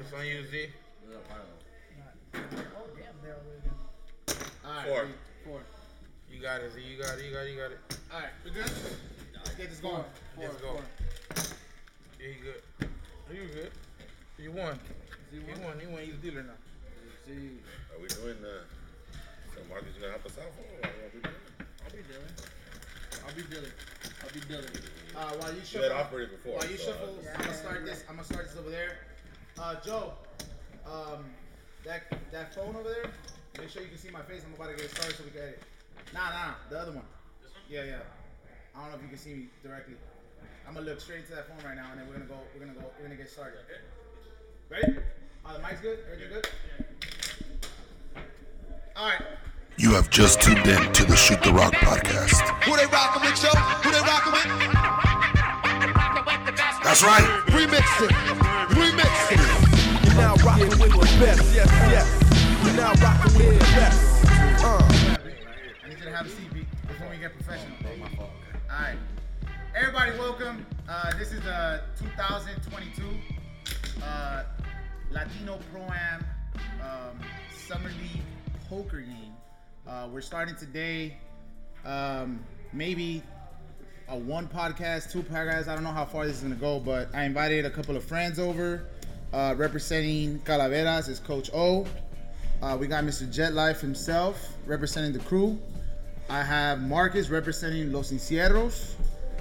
[0.00, 0.66] It's on you, Z.
[1.12, 1.18] Oh,
[2.32, 4.36] damn, they're already there.
[4.64, 4.86] All right.
[4.86, 5.04] Four.
[5.04, 5.12] we-
[5.44, 5.60] Four.
[6.30, 6.80] You got it, Z.
[6.82, 7.24] You got it.
[7.24, 7.50] You got it.
[7.52, 7.78] You got it.
[8.12, 8.64] All right, we good?
[9.34, 10.04] Let's get this going.
[10.36, 10.44] Four.
[10.48, 10.72] Let's go.
[10.72, 10.82] Four.
[12.20, 12.88] Yeah, you good.
[13.28, 13.72] Are You good.
[14.38, 14.78] You won.
[15.30, 15.62] Z You one.
[15.64, 15.80] won.
[15.80, 16.02] You won.
[16.02, 16.56] He's dealer now.
[17.26, 17.32] Z.
[17.92, 18.64] Are we doing uh,
[19.54, 20.64] so Marcus you gonna help us out for?
[20.88, 21.34] Or we doing?
[21.84, 22.34] I'll be dealing.
[23.26, 23.72] I'll be dealing.
[24.22, 24.70] I'll be dealing.
[25.16, 26.56] Uh, while you You shuffle, had operated before.
[26.58, 28.04] while you so, uh, shuffle, I'm gonna start this.
[28.08, 28.96] I'm gonna start this over there.
[29.60, 30.12] Uh, Joe,
[30.86, 31.26] um,
[31.84, 33.10] that that phone over there.
[33.58, 34.40] Make sure you can see my face.
[34.46, 35.62] I'm about to get started so we can edit.
[36.14, 37.04] Nah, nah, the other one.
[37.68, 37.98] Yeah, yeah.
[38.74, 39.96] I don't know if you can see me directly.
[40.66, 42.38] I'm gonna look straight into that phone right now, and then we're gonna go.
[42.54, 42.86] We're gonna go.
[42.96, 43.58] We're gonna get started.
[44.70, 44.96] Ready?
[45.44, 45.98] Uh, the mic's good.
[46.10, 46.48] Everything good?
[48.96, 49.22] All right.
[49.76, 52.40] You have just tuned in to the Shoot the Rock podcast.
[52.64, 53.50] Who they rockin' with, Joe?
[53.50, 55.29] Who they rockin' with?
[56.90, 57.22] That's right.
[57.50, 58.10] Remix it.
[58.74, 60.06] Remix it.
[60.06, 61.54] You're now rocking with the best.
[61.54, 62.64] Yes, yes.
[62.64, 64.24] You're now rockin' with the best.
[64.64, 65.20] Uh.
[65.84, 67.76] I need you to have a seat Pete, before we get professional.
[67.96, 68.30] My fault.
[68.68, 68.96] All right.
[69.76, 70.66] Everybody, welcome.
[70.88, 73.04] Uh, this is the 2022
[74.02, 74.42] uh,
[75.12, 76.26] Latino Pro Am
[76.82, 77.20] um,
[77.56, 78.22] Summer League
[78.68, 79.32] poker game.
[79.86, 81.16] Uh, we're starting today.
[81.84, 83.22] Um, maybe
[84.10, 85.68] a one podcast, two podcasts.
[85.68, 88.02] I don't know how far this is gonna go, but I invited a couple of
[88.02, 88.84] friends over.
[89.32, 91.86] Uh, representing Calaveras is Coach O.
[92.60, 93.30] Uh, we got Mr.
[93.30, 95.56] Jet Life himself representing the crew.
[96.28, 98.94] I have Marcus representing Los Encierros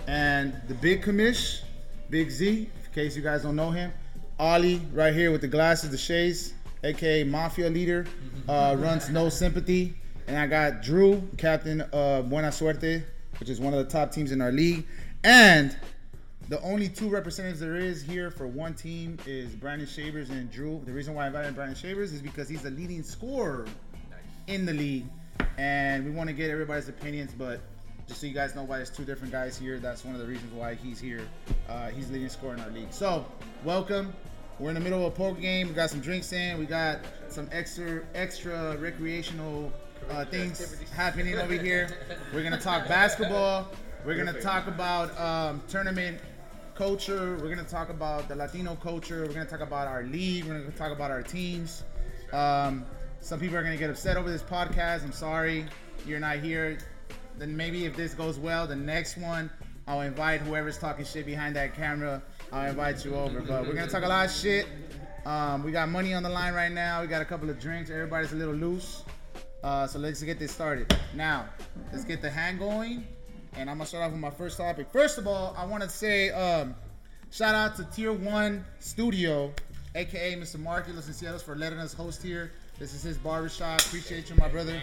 [0.08, 1.64] and the Big Commish,
[2.12, 3.92] Big Z, in case you guys don't know him.
[4.38, 6.54] Ollie, right here with the glasses, the shades,
[6.84, 8.06] aka Mafia leader,
[8.48, 9.96] uh, runs No Sympathy.
[10.28, 13.04] And I got Drew, captain of Buena Suerte,
[13.40, 14.86] which is one of the top teams in our league.
[15.24, 15.76] And
[16.50, 20.82] the only two representatives there is here for one team is Brandon Shavers and Drew.
[20.86, 23.66] The reason why I invited Brandon Shavers is because he's the leading scorer
[24.48, 25.06] in the league,
[25.58, 27.34] and we want to get everybody's opinions.
[27.38, 27.62] But
[28.08, 30.28] just so you guys know why there's two different guys here, that's one of the
[30.28, 31.22] reasons why he's here.
[31.70, 32.92] Uh, he's leading scorer in our league.
[32.92, 33.26] So
[33.64, 34.12] welcome.
[34.58, 35.68] We're in the middle of a poker game.
[35.68, 36.58] We got some drinks in.
[36.58, 37.00] We got
[37.30, 39.72] some extra extra recreational
[40.10, 41.90] uh, things happening over here.
[42.34, 43.70] We're gonna talk basketball.
[44.06, 46.20] We're gonna talk about um, tournament
[46.76, 47.38] culture.
[47.42, 49.26] We're gonna talk about the Latino culture.
[49.26, 50.46] We're gonna talk about our league.
[50.46, 51.84] We're gonna talk about our teams.
[52.32, 52.86] Um,
[53.22, 55.04] some people are gonna get upset over this podcast.
[55.04, 55.66] I'm sorry
[56.06, 56.78] you're not here.
[57.38, 59.50] Then maybe if this goes well, the next one
[59.90, 62.22] I'll invite whoever's talking shit behind that camera.
[62.52, 63.42] I'll invite you over.
[63.42, 64.68] But we're gonna talk a lot of shit.
[65.26, 67.02] Um, we got money on the line right now.
[67.02, 67.90] We got a couple of drinks.
[67.90, 69.04] Everybody's a little loose.
[69.64, 70.94] Uh, so let's get this started.
[71.14, 71.50] Now,
[71.92, 73.06] let's get the hand going.
[73.54, 74.88] And I'm gonna start off with my first topic.
[74.92, 76.76] First of all, I want to say um,
[77.32, 79.52] shout out to Tier One Studio,
[79.96, 80.60] aka Mr.
[80.60, 82.52] Marky Los Encierros, for letting us host here.
[82.78, 83.82] This is his barbershop.
[83.82, 84.80] Appreciate you, my brother.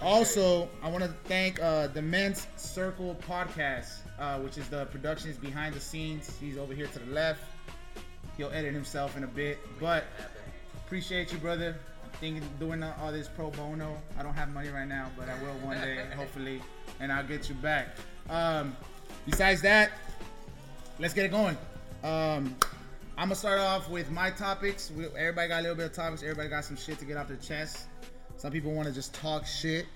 [0.00, 5.36] Also, I want to thank uh, the Men's Circle podcast, uh, which is the productions
[5.36, 6.36] behind the scenes.
[6.38, 7.42] He's over here to the left.
[8.36, 10.04] He'll edit himself in a bit, but
[10.86, 11.74] appreciate you, brother.
[12.20, 14.00] Thinking doing all this pro bono.
[14.18, 16.62] I don't have money right now, but I will one day, hopefully,
[17.00, 17.88] and I'll get you back.
[18.30, 18.76] Um,
[19.26, 19.92] besides that,
[20.98, 21.56] let's get it going.
[22.02, 22.56] Um,
[23.18, 24.90] I'm gonna start off with my topics.
[24.90, 26.22] We, everybody got a little bit of topics.
[26.22, 27.86] Everybody got some shit to get off their chest.
[28.36, 29.86] Some people want to just talk shit.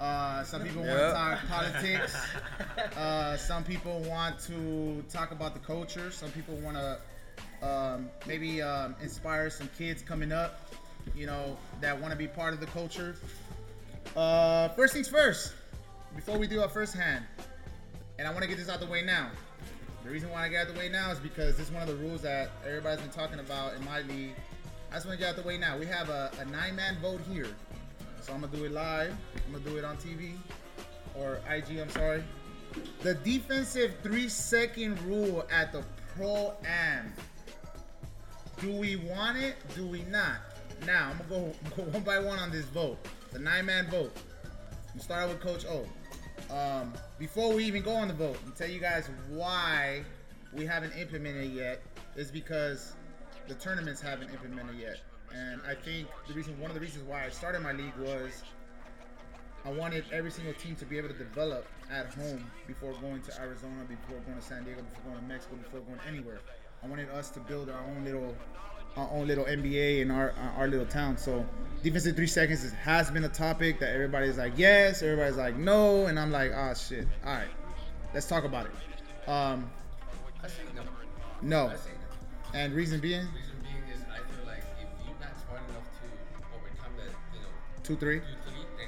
[0.00, 2.16] Uh, some people want to talk politics.
[2.96, 6.10] Uh, some people want to talk about the culture.
[6.10, 6.98] Some people want to
[7.62, 10.60] um, maybe um, inspire some kids coming up,
[11.14, 13.16] you know, that want to be part of the culture.
[14.16, 15.54] Uh, first things first,
[16.14, 17.24] before we do our first hand,
[18.18, 19.30] and I want to get this out the way now.
[20.04, 21.88] The reason why I get out the way now is because this is one of
[21.88, 24.34] the rules that everybody's been talking about in my league.
[24.90, 25.76] I just want to get out the way now.
[25.76, 27.48] We have a, a nine-man vote here,
[28.20, 29.14] so I'm gonna do it live.
[29.46, 30.34] I'm gonna do it on TV
[31.14, 31.78] or IG.
[31.78, 32.24] I'm sorry.
[33.02, 35.84] The defensive three-second rule at the
[36.16, 37.12] pro am.
[38.60, 39.56] Do we want it?
[39.76, 40.38] Do we not?
[40.86, 42.98] Now I'm gonna go, one by one on this vote.
[43.32, 44.16] The nine-man vote.
[44.92, 45.86] I'm start out with Coach O.
[46.54, 50.02] Um, before we even go on the vote, and tell you guys why
[50.52, 51.82] we haven't implemented it yet
[52.16, 52.94] is because
[53.48, 55.00] the tournaments haven't implemented yet.
[55.34, 58.42] And I think the reason, one of the reasons why I started my league was
[59.64, 63.40] I wanted every single team to be able to develop at home before going to
[63.40, 66.40] Arizona, before going to San Diego, before going to Mexico, before going anywhere.
[66.82, 68.36] I wanted us to build our own little,
[68.96, 71.16] our own little NBA in our our little town.
[71.16, 71.46] So
[71.82, 76.06] defensive three seconds is, has been a topic that everybody's like yes, everybody's like no,
[76.06, 77.06] and I'm like ah oh, shit.
[77.24, 77.48] All right,
[78.14, 79.28] let's talk about it.
[79.28, 79.70] Um,
[81.42, 81.68] no.
[81.68, 81.72] no.
[82.54, 83.20] And reason being.
[83.20, 85.84] Reason being is I feel like if you're enough
[86.96, 87.82] to.
[87.82, 88.20] Two three.
[88.20, 88.86] Two three,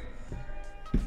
[0.93, 1.07] you know.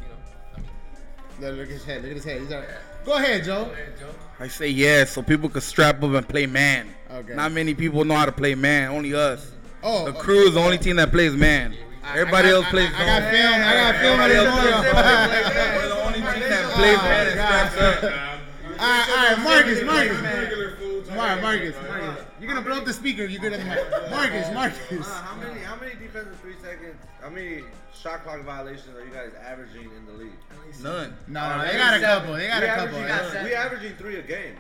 [0.55, 1.57] I mean.
[1.57, 2.01] Look, at his head.
[2.03, 2.41] Look at his head.
[2.41, 3.65] He's go ahead, Joe.
[3.65, 4.09] Go ahead, Joe.
[4.39, 6.87] I say yes, so people can strap up and play man.
[7.13, 7.33] Okay.
[7.35, 8.89] Not many people know how to play man.
[8.89, 9.51] Only us.
[9.83, 11.75] Oh, The crew is the only team that plays man.
[12.03, 13.53] I- Everybody I got- else plays I, I got film.
[13.63, 14.19] I got film.
[14.19, 15.75] Everybody on else plays zone.
[15.75, 18.03] We're the only team that plays man and straps up.
[18.03, 20.19] All right, all right, Marcus, Marcus.
[20.19, 20.77] Regular.
[21.15, 22.25] Marcus, Marcus, Marcus.
[22.39, 24.09] You're gonna blow up the speaker you're good at the mic.
[24.09, 25.07] Marcus, Marcus.
[25.07, 26.95] Uh, how many how many defensive three seconds?
[27.21, 27.63] How many
[27.93, 30.33] shot clock violations are you guys averaging in the league?
[30.81, 31.15] None.
[31.27, 32.33] No, no, they got a couple.
[32.33, 32.97] They got we a couple.
[32.97, 34.55] averaging, we averaging three a game.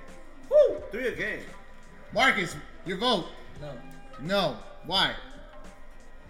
[0.49, 0.81] Woo!
[0.91, 1.41] Three a game.
[2.13, 2.55] Marcus,
[2.85, 3.25] your vote.
[3.61, 3.71] No,
[4.21, 4.57] No.
[4.85, 5.13] Why?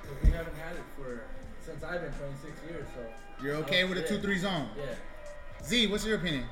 [0.01, 1.23] because we haven't had it for
[1.65, 2.85] since I've been playing six years.
[2.93, 4.69] So You're okay with a two-three zone?
[4.77, 4.83] yeah.
[5.65, 6.45] Z, what's your opinion?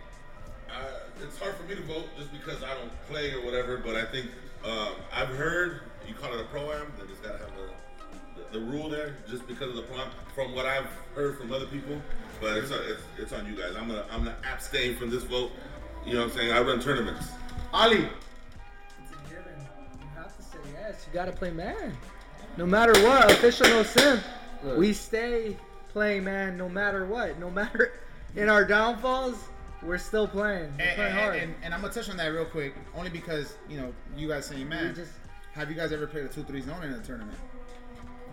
[0.70, 0.74] Uh,
[1.22, 4.06] it's hard for me to vote just because I don't play or whatever, but I
[4.06, 4.28] think
[4.64, 8.42] um, I've heard you call it a pro am that it's got to have the,
[8.54, 10.10] the, the rule there just because of the pro am.
[10.34, 12.02] From what I've heard from other people,
[12.40, 13.76] but it's, it's it's on you guys.
[13.78, 15.52] I'm gonna I'm gonna abstain from this vote.
[16.06, 16.52] You know what I'm saying?
[16.54, 17.28] I run tournaments.
[17.74, 18.08] Ali.
[21.08, 21.98] You gotta play man.
[22.58, 24.20] No matter what, official no sim.
[24.64, 24.78] Look.
[24.78, 25.58] We stay
[25.90, 27.40] playing man no matter what.
[27.40, 27.94] No matter
[28.36, 29.36] in our downfalls,
[29.82, 30.72] we're still playing.
[30.78, 31.36] We're And, playing and, hard.
[31.38, 34.46] and, and I'm gonna touch on that real quick, only because you know you guys
[34.46, 34.94] saying man.
[34.96, 35.12] Just-
[35.54, 37.38] have you guys ever played a two-three zone in a tournament?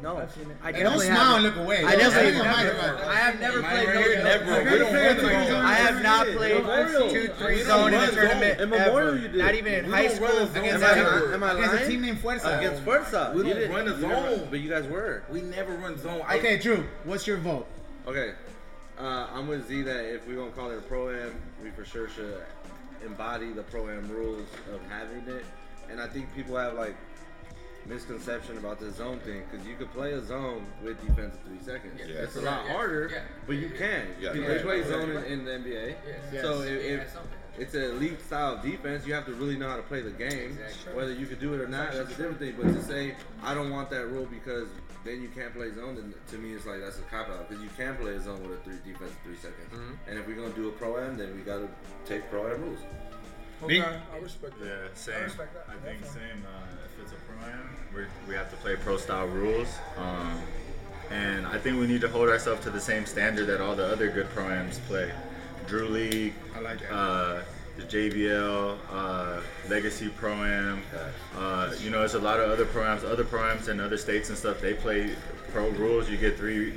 [0.02, 0.56] No, I've seen it.
[0.62, 1.56] I don't definitely smile and haven't.
[1.58, 1.84] look away.
[1.84, 2.48] I definitely never.
[2.50, 3.06] mind about it.
[3.06, 4.46] I have never played no here, never.
[4.46, 4.64] zone.
[4.64, 5.64] We don't run zone.
[5.64, 7.10] I have not played Memorial.
[7.10, 8.60] two, three zone in a tournament.
[8.60, 9.16] In Memorial ever.
[9.18, 9.36] you did.
[9.36, 11.52] Not even in We high don't school run a zone against Am I, am I
[11.52, 11.88] Against a lying?
[11.90, 12.58] team named Fuerza.
[12.58, 13.34] Against Fuerza.
[13.34, 14.46] We don't didn't- run a zone.
[14.50, 15.22] But you guys were.
[15.30, 16.22] We never run zone.
[16.26, 17.66] I, Okay, Drew, what's your vote?
[18.06, 18.32] Okay.
[18.98, 21.84] Uh, I'm with Z that if we're gonna call it a pro am, we for
[21.84, 22.42] sure should
[23.04, 25.44] embody the pro am rules of having it.
[25.90, 26.96] And I think people have like
[27.88, 32.00] misconception about the zone thing because you could play a zone with defensive three seconds.
[32.00, 32.22] Yeah.
[32.22, 32.72] it's a lot Yeah.
[32.72, 33.22] harder, Yeah.
[33.46, 34.06] but you can.
[34.20, 34.34] Yeah.
[34.34, 34.54] You Yeah.
[34.54, 35.96] can play zone in, in the NBA.
[36.32, 36.42] Yes.
[36.42, 36.68] So Yes.
[36.70, 37.16] if, Yeah, if
[37.58, 40.10] it's an elite style of defense, you have to really know how to play the
[40.10, 40.58] game.
[40.58, 40.94] Exactly.
[40.94, 42.54] Whether you could do it or not, that's a different thing.
[42.60, 44.68] But to say I don't want that rule because
[45.04, 47.62] then you can't play zone, then to me it's like that's a cop out because
[47.62, 49.72] you can play a zone with a three defense three seconds.
[49.72, 50.10] Mm-hmm.
[50.10, 51.68] And if we're gonna do a pro am, then we gotta
[52.04, 52.80] take pro am rules.
[53.66, 53.80] Me?
[53.80, 54.66] I respect that.
[54.66, 55.22] Yeah, same.
[55.24, 55.66] respect that.
[55.68, 56.44] I think same.
[56.46, 59.68] Uh, if it's a pro am, we we have to play pro style rules.
[59.96, 60.40] Um,
[61.10, 63.86] and I think we need to hold ourselves to the same standard that all the
[63.86, 65.10] other good pro ams play.
[65.66, 66.92] Drew League, I like that.
[66.92, 67.42] uh,
[67.76, 70.82] the JBL, uh, Legacy Pro Am.
[71.36, 74.38] Uh, you know, there's a lot of other pro-ams, other pro-ams in other states and
[74.38, 74.60] stuff.
[74.60, 75.14] They play
[75.52, 76.10] pro rules.
[76.10, 76.74] You get three,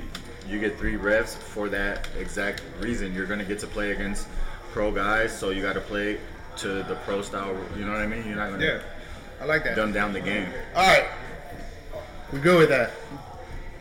[0.48, 3.12] you get three refs for that exact reason.
[3.14, 4.28] You're gonna get to play against
[4.72, 6.18] pro guys, so you got to play
[6.58, 7.56] to the pro style.
[7.76, 8.26] You know what I mean?
[8.26, 8.80] You're not gonna Yeah,
[9.40, 9.76] I like that.
[9.76, 10.48] dumb down the game.
[10.74, 11.06] All right,
[12.32, 12.90] we're good with that.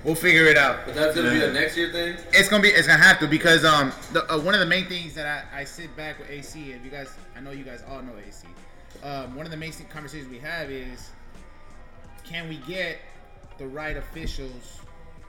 [0.03, 0.79] We'll figure it out.
[0.85, 1.45] But that's gonna be Yeah.
[1.45, 2.17] a next year thing.
[2.33, 2.69] It's gonna be.
[2.69, 5.59] It's gonna have to because um the, uh, one of the main things that I,
[5.61, 8.47] I sit back with AC and you guys I know you guys all know AC.
[9.03, 11.09] Um, one of the main conversations we have is
[12.23, 12.97] can we get
[13.59, 14.79] the right officials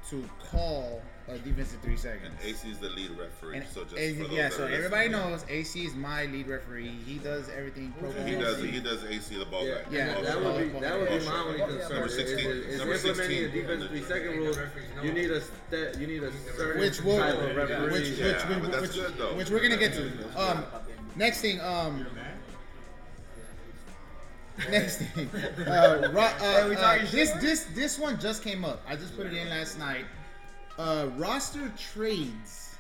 [0.09, 2.33] to call a defensive three seconds?
[2.45, 4.69] AC is the lead referee, And, so just and- for those yeah, that so are
[4.69, 6.89] everybody listening, knows AC is my lead referee.
[7.07, 8.61] He does everything pro He does.
[8.63, 9.81] He does AC the ball Yeah, guy.
[9.91, 11.91] Yeah, that, that would be that would be my only concern.
[11.93, 12.39] Number 16.
[12.39, 13.45] Is, is Number implementing 16.
[13.45, 14.55] a defense three second rule.
[15.03, 17.85] You need a st- you need a certain which will, type of referee.
[17.93, 19.35] which, which, Yeah, which, but that's which, good, though.
[19.37, 20.11] which we're gonna get to.
[20.37, 20.65] Um,
[21.17, 22.07] next thing, um,
[24.71, 25.29] next thing,
[25.67, 28.83] uh, ro- uh, uh, this this this one just came up.
[28.89, 30.05] I just put it in last night.
[30.79, 32.77] Uh, roster trades.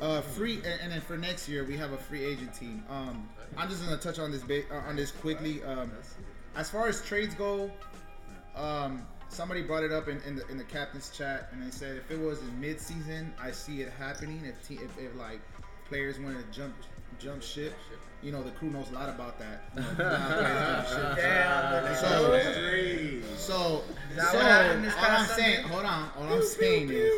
[0.00, 2.82] Uh, free, and, and then for next year we have a free agent team.
[2.88, 5.62] Um, I'm just gonna touch on this ba- uh, on this quickly.
[5.64, 5.90] Um,
[6.56, 7.70] as far as trades go,
[8.54, 11.96] um, somebody brought it up in, in the in the captain's chat, and they said
[11.96, 14.42] if it was in mid-season, I see it happening.
[14.44, 15.40] If te- if, if like
[15.88, 16.74] players want to jump
[17.18, 17.74] jump ship,
[18.22, 19.62] you know the crew knows a lot about that.
[19.76, 21.38] You know, how players jump ship.
[21.94, 22.32] So,
[23.36, 23.82] so,
[24.32, 27.12] so what all I'm saying, hold on, all I'm saying is,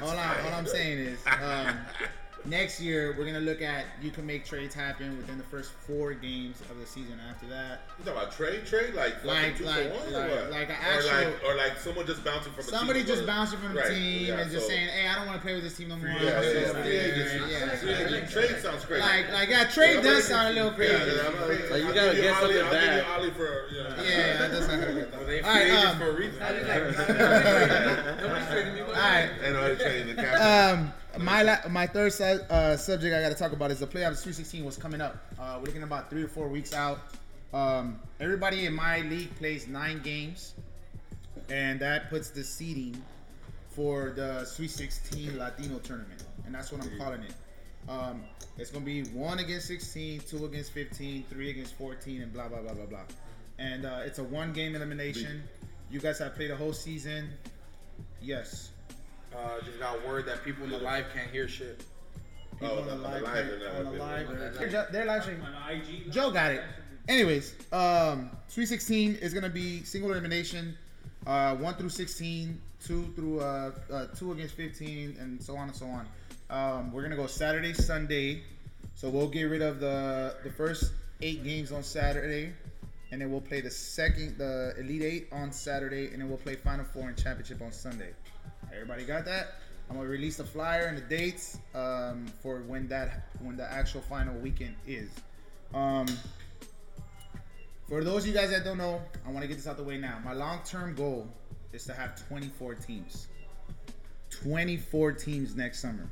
[0.00, 1.76] hold on, all I'm saying is, um,
[2.48, 6.12] next year we're gonna look at you can make trades happen within the first four
[6.14, 7.18] games of the season.
[7.30, 10.30] After that, You talking about trade, trade, like fucking Like- two like- for one, like-
[10.30, 13.22] or like an or like, or like someone just bouncing from a somebody team just
[13.22, 15.38] or- bouncing from the Right, team yeah, and just so- saying, "Hey, I don't want
[15.38, 17.38] to play with this team no more." Yeah, yeah, yeah, So, free agency.
[17.52, 18.30] yeah, Free agent.
[18.30, 19.02] Trade sounds crazy.
[19.02, 20.92] Like, like that trade does sound a little crazy.
[20.94, 23.06] Yeah, yeah, I'm Like, you gotta give get Ollie- something back.
[23.06, 23.96] you Ollie for, you know.
[24.02, 25.12] Yeah, that does sound good.
[25.26, 26.38] They All free right, agents um, for a reason.
[28.22, 28.80] Nobody's trading me.
[28.82, 29.28] all right.
[29.42, 30.80] Ain't no other trading the captain.
[30.80, 33.86] Um, my la- my third su- uh, subject I got to talk about is the
[33.86, 34.22] playoffs.
[34.22, 35.16] 316 was coming up.
[35.38, 36.98] Uh, we're looking about three or four weeks out.
[37.52, 40.54] Um, everybody in my league plays nine games,
[41.48, 43.02] and that puts the seeding
[43.70, 47.34] for the Sweet 16 Latino tournament, and that's what I'm calling it.
[47.88, 48.24] Um,
[48.58, 52.60] it's gonna be one against 16, two against 15, three against 14, and blah blah
[52.62, 53.00] blah blah blah.
[53.58, 55.42] And uh, it's a one game elimination.
[55.90, 57.30] You guys have played a whole season.
[58.20, 58.70] Yes.
[59.34, 61.84] Uh, just got word that people in the live can't hear shit.
[62.52, 64.44] People Oh, on the on the live, live, they're not on the live, be able
[64.52, 65.46] to- they're, ju- they're live streaming.
[66.10, 66.62] Joe got it.
[67.08, 70.76] Anyways, um, Sweet 16 is gonna be single elimination,
[71.26, 75.76] uh, one through 16, two through uh, uh, two against 15, and so on and
[75.76, 76.06] so on.
[76.48, 78.42] Um, we're gonna go Saturday, Sunday,
[78.94, 82.52] so we'll get rid of the the first eight games on Saturday,
[83.12, 86.54] and then we'll play the second, the Elite Eight on Saturday, and then we'll play
[86.56, 88.10] Final Four and Championship on Sunday.
[88.76, 89.54] Everybody got that?
[89.88, 94.02] I'm gonna release the flyer and the dates um, for when that when the actual
[94.02, 95.08] final weekend is.
[95.72, 96.06] Um,
[97.88, 99.82] for those of you guys that don't know, I want to get this out the
[99.82, 100.18] way now.
[100.22, 101.26] My long-term goal
[101.72, 103.28] is to have 24 teams.
[104.42, 106.10] 24 teams next summer.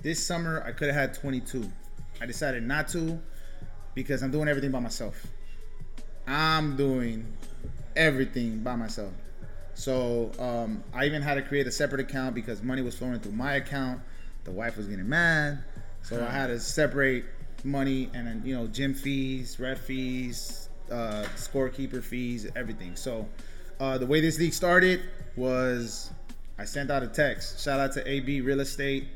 [0.00, 1.70] This summer I could have had 22.
[2.20, 3.20] I decided not to
[3.94, 5.26] because I'm doing everything by myself.
[6.26, 7.26] I'm doing
[7.94, 9.12] everything by myself.
[9.76, 13.32] So um, I even had to create a separate account because money was flowing through
[13.32, 14.00] my account.
[14.44, 15.62] The wife was getting mad,
[16.02, 17.24] so I had to separate
[17.62, 22.96] money and then you know gym fees, ref fees, uh, scorekeeper fees, everything.
[22.96, 23.28] So
[23.78, 25.02] uh, the way this league started
[25.36, 26.10] was
[26.58, 27.62] I sent out a text.
[27.62, 29.08] Shout out to AB Real Estate.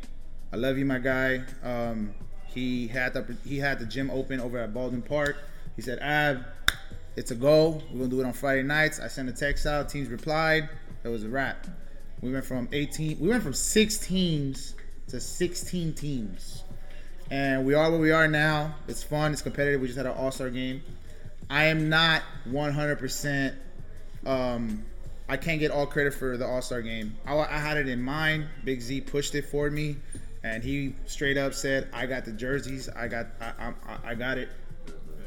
[0.52, 1.42] I love you, my guy.
[1.62, 2.12] Um,
[2.44, 5.38] he had the he had the gym open over at Baldwin Park.
[5.76, 6.44] He said, "Ab,
[7.16, 7.82] it's a go.
[7.90, 9.88] We're gonna do it on Friday nights." I sent a text out.
[9.88, 10.68] Teams replied.
[11.04, 11.66] It was a wrap.
[12.20, 13.18] We went from 18.
[13.20, 14.74] We went from six teams
[15.08, 16.64] to 16 teams,
[17.30, 18.74] and we are where we are now.
[18.88, 19.32] It's fun.
[19.32, 19.80] It's competitive.
[19.80, 20.82] We just had an All Star game.
[21.48, 23.54] I am not 100%.
[24.24, 24.84] Um,
[25.28, 27.16] I can't get all credit for the All Star game.
[27.24, 28.46] I, I had it in mind.
[28.64, 29.96] Big Z pushed it for me,
[30.42, 32.88] and he straight up said, "I got the jerseys.
[32.88, 33.28] I got.
[33.40, 34.48] I, I, I got it."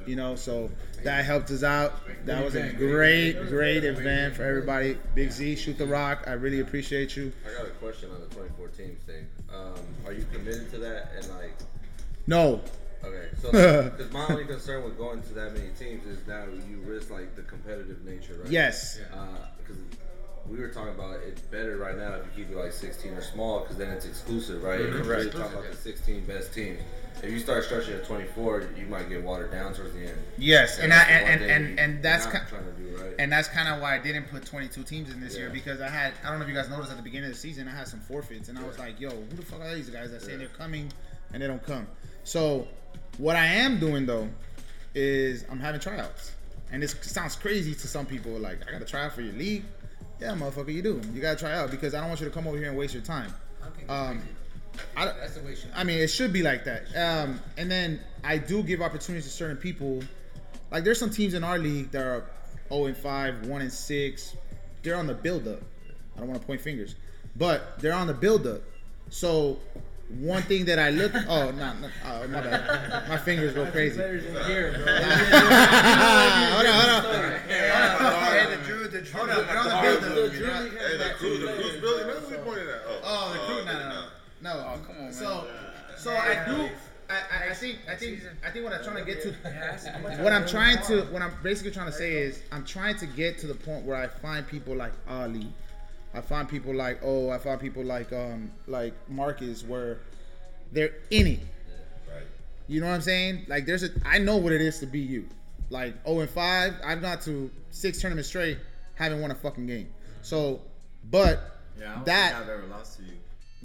[0.05, 0.69] You know, so
[1.03, 1.93] that helped us out.
[2.25, 4.97] That was a great, great event for everybody.
[5.15, 6.23] Big Z, shoot the rock.
[6.27, 7.31] I really appreciate you.
[7.45, 9.27] I got a question on the 24 teams thing.
[9.53, 9.73] Um,
[10.05, 11.11] are you committed to that?
[11.17, 11.53] And like,
[12.27, 12.61] No,
[13.03, 13.51] okay, so
[13.97, 17.35] because my only concern with going to that many teams is that you risk like
[17.35, 18.51] the competitive nature, right?
[18.51, 18.97] Yes.
[18.97, 19.27] Because
[20.49, 23.21] we were talking about it's better right now if you keep it like 16 or
[23.21, 24.79] small because then it's exclusive, right?
[24.79, 24.99] Mm-hmm.
[24.99, 26.81] If You're really talking about the 16 best teams.
[27.21, 30.17] If you start stretching at 24, you might get watered down towards the end.
[30.37, 32.41] Yes, and I, that's and and, and, and that's to
[32.77, 33.13] do right.
[33.19, 35.89] and that's kind of why I didn't put 22 teams in this year because I
[35.89, 37.71] had I don't know if you guys noticed at the beginning of the season I
[37.71, 40.21] had some forfeits and I was like, yo, who the fuck are these guys that
[40.21, 40.91] say they're coming
[41.31, 41.87] and they don't come?
[42.23, 42.67] So
[43.17, 44.27] what I am doing though
[44.95, 46.31] is I'm having tryouts,
[46.71, 48.31] and this sounds crazy to some people.
[48.33, 49.63] Like I got to try out for your league.
[50.23, 51.01] Yeah, motherfucker, you do.
[51.13, 52.93] You gotta try out because I don't want you to come over here and waste
[52.93, 53.33] your time.
[53.89, 54.21] Um,
[54.95, 55.75] I, That's the way it should be.
[55.75, 56.83] I mean, it should be like that.
[56.95, 60.01] Um, and then I do give opportunities to certain people.
[60.71, 62.23] Like there's some teams in our league that are
[62.69, 64.37] 0 and 5, 1 and 6.
[64.81, 65.59] They're on the build up.
[66.15, 66.95] I don't want to point fingers,
[67.35, 68.61] but they're on the build up.
[69.09, 69.59] So
[70.19, 73.09] one thing that I look oh no, no oh, my bad.
[73.09, 73.97] My fingers go crazy.
[73.97, 74.73] Here,
[76.53, 77.39] hold on, hold on.
[77.47, 79.19] Hey, the Drew, the Drew.
[79.19, 80.31] Hold up, they're on the build up.
[80.31, 81.45] The Drew League Hey, the that crew, too.
[81.45, 82.07] the crew's building.
[82.07, 82.81] That's what pointed at.
[82.87, 83.79] Oh, Oh, the crew, no, okay,
[84.41, 84.85] no, no, oh, no.
[84.85, 85.13] come on, man.
[85.13, 85.47] So,
[85.97, 86.69] so I do.
[87.09, 89.33] I, I, I think I think I think what I'm trying to get to,
[90.23, 93.37] what I'm trying to, what I'm basically trying to say is, I'm trying to get
[93.39, 95.47] to the point where I find people like Ali,
[96.13, 99.99] I find people like oh, I find people like um like Marcus where
[100.71, 101.39] they're in it.
[102.07, 102.23] Right.
[102.67, 103.45] You know what I'm saying?
[103.47, 105.27] Like there's a I know what it is to be you.
[105.69, 108.59] Like 0 and 5, I've got to six tournaments straight,
[108.95, 109.89] haven't won a fucking game.
[110.21, 110.61] So,
[111.09, 113.13] but Yeah, I don't that think I've ever lost to you.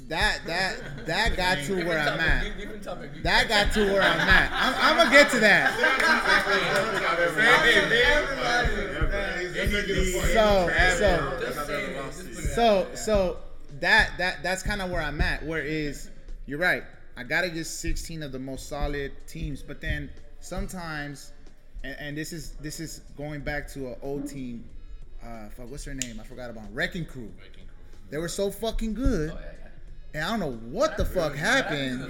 [0.09, 2.45] that that that got to where I'm at.
[2.45, 4.51] deep- deep in topic, deep- That got to where I'm at.
[4.53, 5.75] I'm, I'm gonna get to that.
[10.33, 12.28] So so
[12.59, 13.37] Just saying, just put it out so there.
[13.37, 13.37] so
[13.81, 15.45] that that that's kind of where I'm at.
[15.45, 16.11] Where is
[16.47, 16.85] you're right.
[17.17, 20.11] I gotta get 16 of the most solid teams, but then
[20.41, 21.33] sometimes,
[21.85, 24.65] and, and this is this is going back to an old team.
[25.23, 26.21] Uh, fuck, what's her name?
[26.21, 27.31] I forgot about Wrecking Crew.
[28.11, 29.33] They were so fucking good,
[30.15, 32.03] and I don't know what the fuck happened,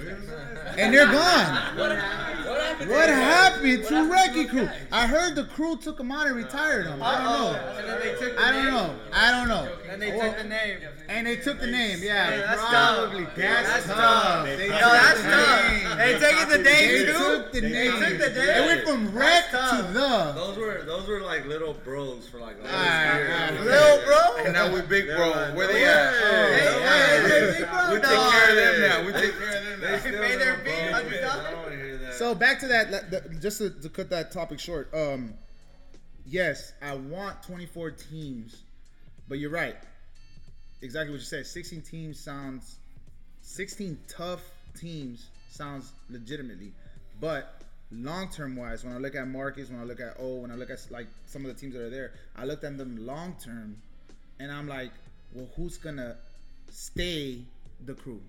[0.77, 1.77] and they're gone.
[1.77, 2.89] What happened?
[2.89, 4.69] What happened to Wrecking Crew?
[4.91, 7.01] I heard the crew took them out and retired them.
[7.03, 7.59] I don't know.
[7.77, 8.95] And then they took the I don't know.
[9.11, 9.69] I don't know.
[9.89, 10.77] And they took the name.
[11.09, 12.29] and they took the name, yeah.
[12.29, 13.25] Yeah, that's probably.
[13.25, 13.35] tough.
[13.35, 13.97] That's, That's tough.
[13.97, 14.45] tough.
[14.45, 15.71] They took that's the tough.
[15.71, 15.97] name.
[15.97, 17.91] They taking the name They took the They name.
[17.91, 18.49] took the name.
[18.49, 19.93] It went from wreck That's to tough.
[19.93, 20.39] the.
[20.39, 23.65] Those were those were like little bros for like all Alright, those years.
[23.65, 24.43] Little bro.
[24.45, 25.29] And now we big They're bro.
[25.31, 26.13] like, Where they at?
[26.13, 28.31] Oh, hey, Oh, hey, big bro, We take dog.
[28.31, 29.05] care of them now.
[29.05, 29.99] We take care of them They now.
[29.99, 30.91] still pay their know, fee, bro.
[30.93, 31.43] hundred dollars.
[31.49, 32.13] don't want to hear that.
[32.13, 34.93] So back to that, the- just to, to cut that topic short.
[34.93, 35.33] Um,
[36.25, 38.61] yes, I want 24 teams,
[39.27, 39.75] but you're right.
[40.81, 41.45] Exactly what you said.
[41.45, 42.77] 16 teams sounds,
[43.41, 44.41] 16 tough
[44.79, 46.71] teams sounds legitimately,
[47.19, 50.51] but long term wise, when I look at Marcus, when I look at O, when
[50.51, 53.05] I look at like some of the teams that are there, I looked at them
[53.05, 53.75] long term,
[54.39, 54.91] and I'm like,
[55.33, 56.15] well, who's gonna
[56.71, 57.39] stay
[57.85, 58.21] the crew?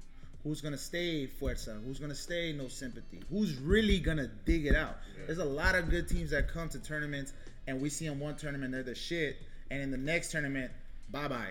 [0.42, 1.84] Who's gonna stay Fuerza?
[1.84, 3.20] Who's gonna stay No Sympathy?
[3.30, 4.96] Who's really gonna dig it out?
[5.26, 7.32] There's a lot of good teams that come to tournaments,
[7.66, 9.36] and we see them one tournament they're the shit,
[9.70, 10.70] and in the next tournament,
[11.10, 11.50] bye bye.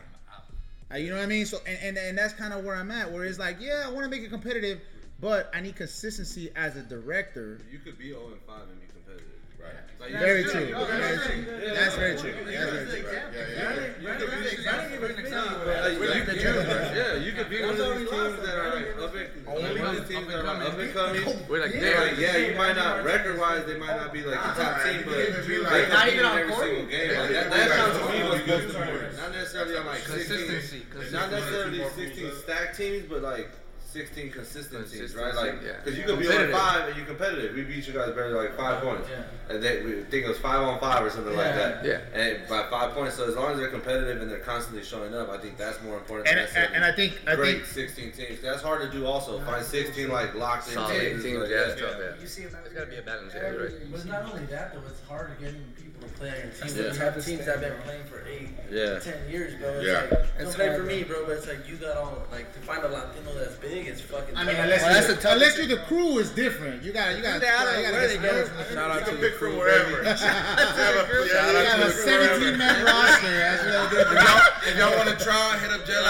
[0.91, 1.46] Uh, you know what I mean?
[1.46, 3.91] So and, and, and that's kind of where I'm at, where it's like, yeah, I
[3.91, 4.82] want to make it competitive,
[5.20, 7.60] but I need consistency as a director.
[7.72, 9.28] You could be 0 and 5 and be competitive.
[9.59, 9.75] Right.
[9.99, 10.61] Like, Very you- true.
[10.61, 11.59] you- Very you- true.
[11.59, 12.31] yeah, That's very true.
[12.31, 13.11] yeah, That's very true.
[13.11, 13.99] yeah, yeah, Brandon- yeah.
[13.99, 15.73] Brandon You could be- Brandon even fit Nah, you, but, bro.
[15.75, 16.91] like, With you the could- Jews, bro.
[16.95, 19.15] Yeah, you could be That's one of how these teams lost, that are like up
[19.19, 20.79] and Only like one of up teams that are like up coming.
[20.87, 21.23] and coming.
[21.27, 22.19] Oh, we're like, Yeah, like, damn.
[22.19, 25.17] yeah, you might not record wise, they might not be like the top team, but
[25.19, 27.19] Not even on in every single game.
[27.19, 30.85] Like, that, that sounds to me what's yeah, supposed to Not necessarily on like Consistency,
[31.11, 33.49] not necessarily 16 stack teams, but like
[33.93, 35.34] 16 consistent teams, right?
[35.34, 35.81] Consistency, Like, yeah.
[35.84, 37.55] because you could be on five and you're competitive.
[37.55, 39.24] We beat you guys barely like five points, Yeah.
[39.53, 41.84] and they, we think it was five on five or something like that.
[41.84, 42.00] Yeah.
[42.13, 45.29] And by five points, so as long as they're competitive and they're constantly showing up,
[45.29, 46.27] I think that's more important.
[46.29, 48.41] And, than and, and I think I great think 16 teams.
[48.41, 49.05] That's hard to do.
[49.08, 51.24] Also, find 16 like locked in Solid teams.
[51.24, 51.75] teams, like, yeah, yeah.
[51.75, 52.22] tough, yeah.
[52.22, 53.91] You see him There's gotta be a balance, yeah, you're right.
[53.91, 56.77] But not only that though, it's hard to get people to play on your team.
[56.77, 56.93] Yeah.
[56.93, 59.00] You have teams that have been playing for eight, Yeah.
[59.00, 59.69] ten years, bro.
[59.79, 59.93] It's Yeah.
[60.01, 61.17] like, don't It's play for me, bro.
[61.19, 64.01] bro, but it's like you got all like to find a Latino that's big, it's
[64.01, 66.83] fucking I mean, unless Well, that's you, the toughest unless you're the crew is different.
[66.83, 68.36] You got you got Yeah, I don't you gotta where get they some get it
[68.36, 68.75] girls from.
[68.75, 69.98] Shout out to the pick from crew, wherever.
[70.03, 70.09] baby.
[70.09, 73.33] You shout out got to a the crew 17 man roster.
[73.39, 74.01] That's what they'll.
[74.01, 76.05] If y'all, if y'all want to try, hit up Jelly.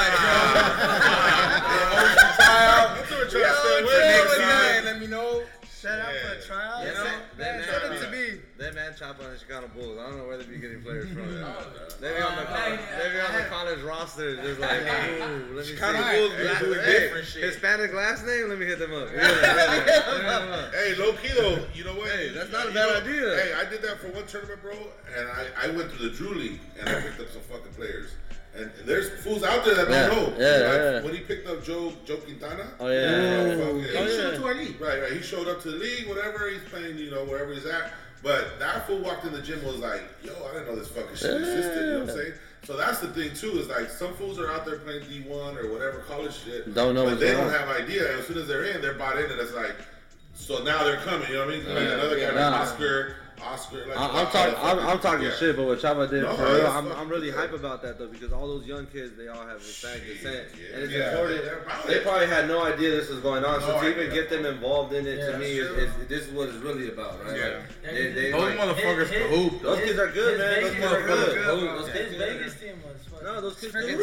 [2.36, 2.96] Tryout.
[2.96, 4.44] That's what we're trying to stay away Next from.
[4.44, 5.44] time, let me know.
[5.80, 6.86] Set up for a tryout.
[6.86, 7.04] You know,
[7.38, 8.42] that man, Send it to me.
[8.58, 9.98] that man chop on the Chicago Bulls.
[9.98, 11.24] I don't know where they be getting players from.
[12.02, 15.64] Maybe oh, on the college, maybe on the college roster, just like, ooh, let me
[15.64, 16.18] Chicago see.
[16.18, 17.44] Bulls be Hey, doing hey, different shit.
[17.44, 18.50] Hispanic last name?
[18.50, 19.08] Let me hit them up.
[19.14, 19.44] Yeah, yeah, yeah.
[19.48, 20.74] Let me hit them up.
[20.74, 22.10] Hey, low key though, you know what?
[22.12, 23.36] Hey, that's not a You bad know, idea.
[23.44, 24.76] Hey, I did that for one tournament, bro,
[25.18, 28.12] and I, I went to the Drew League and I picked up some fucking players.
[28.56, 30.34] And there's fools out there that don't Yeah, know.
[30.38, 31.02] yeah, like, yeah.
[31.04, 32.68] When he picked up Joe Joe Quintana.
[32.80, 33.50] Oh, yeah.
[33.56, 33.62] fucking-
[33.98, 34.82] oh, He showed to our league.
[34.82, 35.12] Right, right.
[35.12, 36.50] He showed up to the league, whatever.
[36.50, 37.94] He's playing, you know, wherever he's at.
[38.22, 41.16] But that fool walked in the gym was like, yo, I didn't know this fucking
[41.16, 41.76] shit existed.
[41.86, 42.34] You know what I'm saying?
[42.66, 43.58] So that's the thing too.
[43.60, 46.74] Is like some fools are out there playing D1 or whatever college shit.
[46.76, 47.52] Don't know but they don't on.
[47.52, 48.12] have idea.
[48.12, 49.76] And as soon as they're in, they're bought in, and it's like,
[50.34, 51.30] so now they're coming.
[51.30, 51.70] You know what I mean?
[51.74, 52.50] Like another guy Nah.
[52.50, 53.86] like Oscar, Oscar.
[53.88, 54.54] Like, I- I'm all talking.
[54.54, 55.36] the I'm, fucking- I'm talking yeah.
[55.36, 57.36] shit, but what Chava did No, for real, I'm, I'm really good.
[57.40, 60.74] hype about that though because all those young kids, they all have Hispanic descent, Yeah,
[60.76, 61.44] and it's yeah, important.
[61.46, 64.30] they're They probably had no idea this was going on, so No to even get
[64.30, 67.24] them involved in it Yeah, to me is, is this is what it's really about,
[67.26, 67.38] right?
[67.38, 67.46] Yeah.
[67.84, 69.62] Like, they, they, Those like, motherfuckers hit- can hoop.
[69.62, 70.50] those kids are good, his man.
[70.50, 71.48] Those Vegas- kids are good.
[71.48, 72.96] Those kids Vegas team was.
[73.22, 73.98] No, those kids Freaking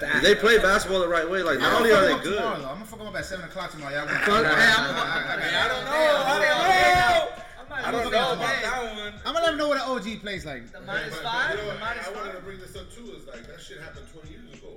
[0.00, 0.20] can Yeah.
[0.20, 1.42] They play basketball the right way.
[1.42, 2.36] Like not only are they good.
[2.38, 2.54] tomorrow.
[2.58, 3.92] I'm gonna fuck him up at seven o'clock tomorrow.
[3.92, 5.90] Y'all gonna- hey, I don't know.
[5.90, 7.42] I don't know.
[7.82, 9.12] I don't know I'm about that one.
[9.24, 10.66] I'm gonna let him know what an OG plays like.
[10.72, 11.50] The But- minus but, five?
[11.58, 13.12] You know, The minus I wanted to bring this up too.
[13.18, 14.68] Is like that shit happened 20 years ago.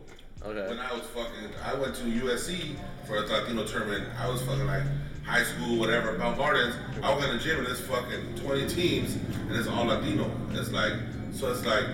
[0.46, 0.68] Okay.
[0.70, 4.08] When I was fucking, I went to USC for a Latino tournament.
[4.20, 4.84] I was fucking like
[5.26, 6.76] high school, whatever, Mount Gardens.
[7.04, 10.30] I was in the gym and it's fucking 20 teams and it's all Latino.
[10.52, 10.94] It's like,
[11.34, 11.86] so it's like,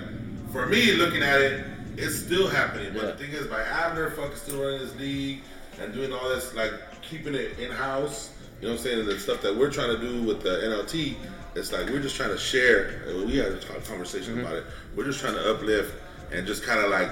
[0.51, 1.65] for me looking at it,
[1.97, 2.93] it's still happening.
[2.93, 3.11] But Yeah.
[3.11, 5.41] the thing is, by Abner fucking still running this league
[5.81, 8.29] and doing all this, like keeping it in house,
[8.63, 8.99] you know what I'm saying?
[9.01, 11.15] And the stuff that we're trying to do with the NLT,
[11.53, 13.03] it's like we're just trying to share.
[13.07, 14.45] and We had a talk- conversation mm-hmm.
[14.45, 14.63] about it.
[14.95, 15.93] We're just trying to uplift
[16.31, 17.09] and just kind of like,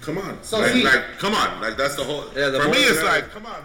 [0.00, 2.24] come on, So like, see- like, come on, like that's the whole.
[2.34, 3.06] Yeah, the for me, it's better.
[3.06, 3.62] like, come on,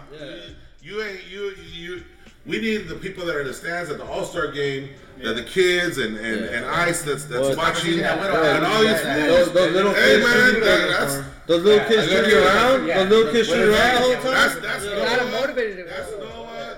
[0.80, 2.04] you ain't you you.
[2.46, 4.90] We need the people that are in the stands at the All Star game,
[5.24, 6.56] that the kids and and, Yeah.
[6.58, 8.14] and Ice that's that's Well, watching, yeah,
[8.56, 9.18] and all these that.
[9.28, 9.46] fools.
[9.46, 11.14] Those, those little Hey kids man, shooting that, that's
[11.48, 12.86] Those little kids Yeah, shooting around.
[12.86, 12.98] yeah.
[13.02, 14.62] Those little kids shooting around the whole that's time.
[14.62, 15.88] that's You Noah, gotta motivate it.
[15.88, 16.75] That's Noah.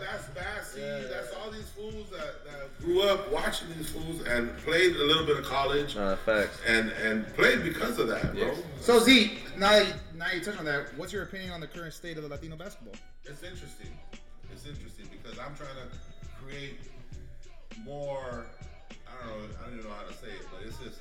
[0.79, 1.15] That's Bassy.
[1.15, 5.27] That's all these fools that, that grew up watching these fools and played a little
[5.27, 6.59] bit of college Nah, facts.
[6.67, 8.55] and and played because of that, bro.
[8.81, 11.67] So Z, now that you, now you touch on that, what's your opinion on the
[11.67, 12.95] current state of the Latino basketball?
[13.25, 13.91] It's interesting.
[14.53, 16.79] It's interesting because I'm trying to create
[17.85, 18.47] more.
[18.91, 19.49] I don't know.
[19.61, 21.01] I don't even know how to say it, but it's just.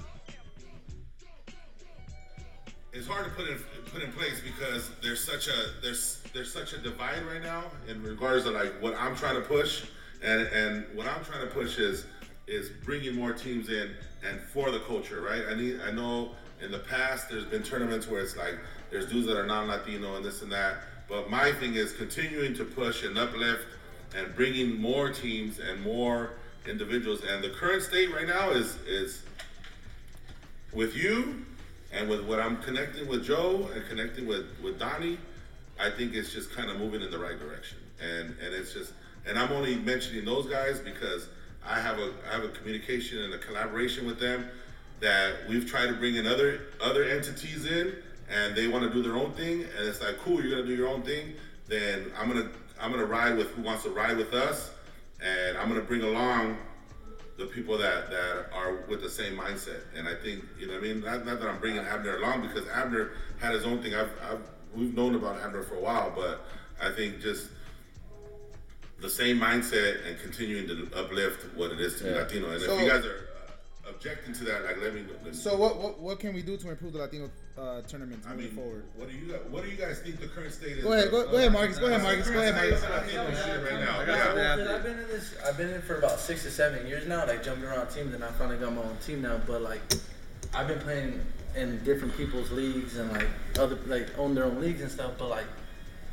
[2.98, 3.60] It's hard to put in
[3.94, 8.02] put in place because there's such a there's there's such a divide right now in
[8.02, 9.84] regards to like what I'm trying to push,
[10.24, 12.06] and and what I'm trying to push is
[12.48, 13.92] is bringing more teams in
[14.28, 15.44] and for the culture, right?
[15.48, 18.56] I need I know in the past, there's been tournaments where it's like
[18.90, 20.78] there's dudes that are non-Latino and this and that.
[21.08, 23.68] But my thing is continuing to push and uplift
[24.16, 26.32] and bringing more teams and more
[26.68, 27.22] individuals.
[27.24, 29.22] And the current state right now is is
[30.74, 31.46] with you
[31.98, 35.18] and with what I'm connecting with Joe and connecting with with Donnie.
[35.80, 37.78] I think it's just kind of moving in the right direction.
[38.02, 38.94] And and it's just
[39.26, 41.28] and I'm only mentioning those guys because
[41.66, 44.48] I have a I have a communication and a collaboration with them
[45.00, 47.96] that we've tried to bring in other other entities in
[48.30, 50.76] and they want to do their own thing and it's like cool you're gonna do
[50.76, 51.34] your own thing
[51.68, 54.72] then I'm gonna I'm gonna ride with who wants to ride with us
[55.22, 56.58] and I'm gonna bring along
[57.38, 59.82] the people that, that are with the same mindset.
[59.96, 61.02] And I think you know what I mean?
[61.02, 63.94] Not, not that I'm bringing Abner along because Abner had his own thing.
[63.96, 64.42] I've, I've
[64.76, 66.46] we've known about Abner for a while but
[66.82, 67.50] I think just
[69.00, 72.50] the same mindset and continuing to uplift what it is to be Latino.
[72.50, 73.27] And So- if you guys are
[73.90, 76.58] objecting to that like let me, let me So what, what what can we do
[76.58, 78.84] to improve the Latino uh, tournament I moving mean, forward?
[78.96, 80.84] what do you guys, what do you guys think the current state is?
[80.84, 81.80] Go ahead, go, go ahead, Marcus.
[81.80, 82.30] Go ahead, Marcus.
[82.30, 82.82] Go ahead, Marcus.
[82.84, 84.06] Latino shit right now.
[84.06, 84.24] got Yeah.
[84.24, 84.66] something Well, Yeah.
[84.66, 85.36] 'cause I've been in this.
[85.46, 87.26] I've been in for about six to seven years now.
[87.26, 89.40] Like jumping around teams, and I finally got my own team now.
[89.48, 89.82] But like,
[90.54, 91.20] I've been playing
[91.56, 95.14] in different people's leagues and like other like own their own leagues and stuff.
[95.18, 95.46] But like,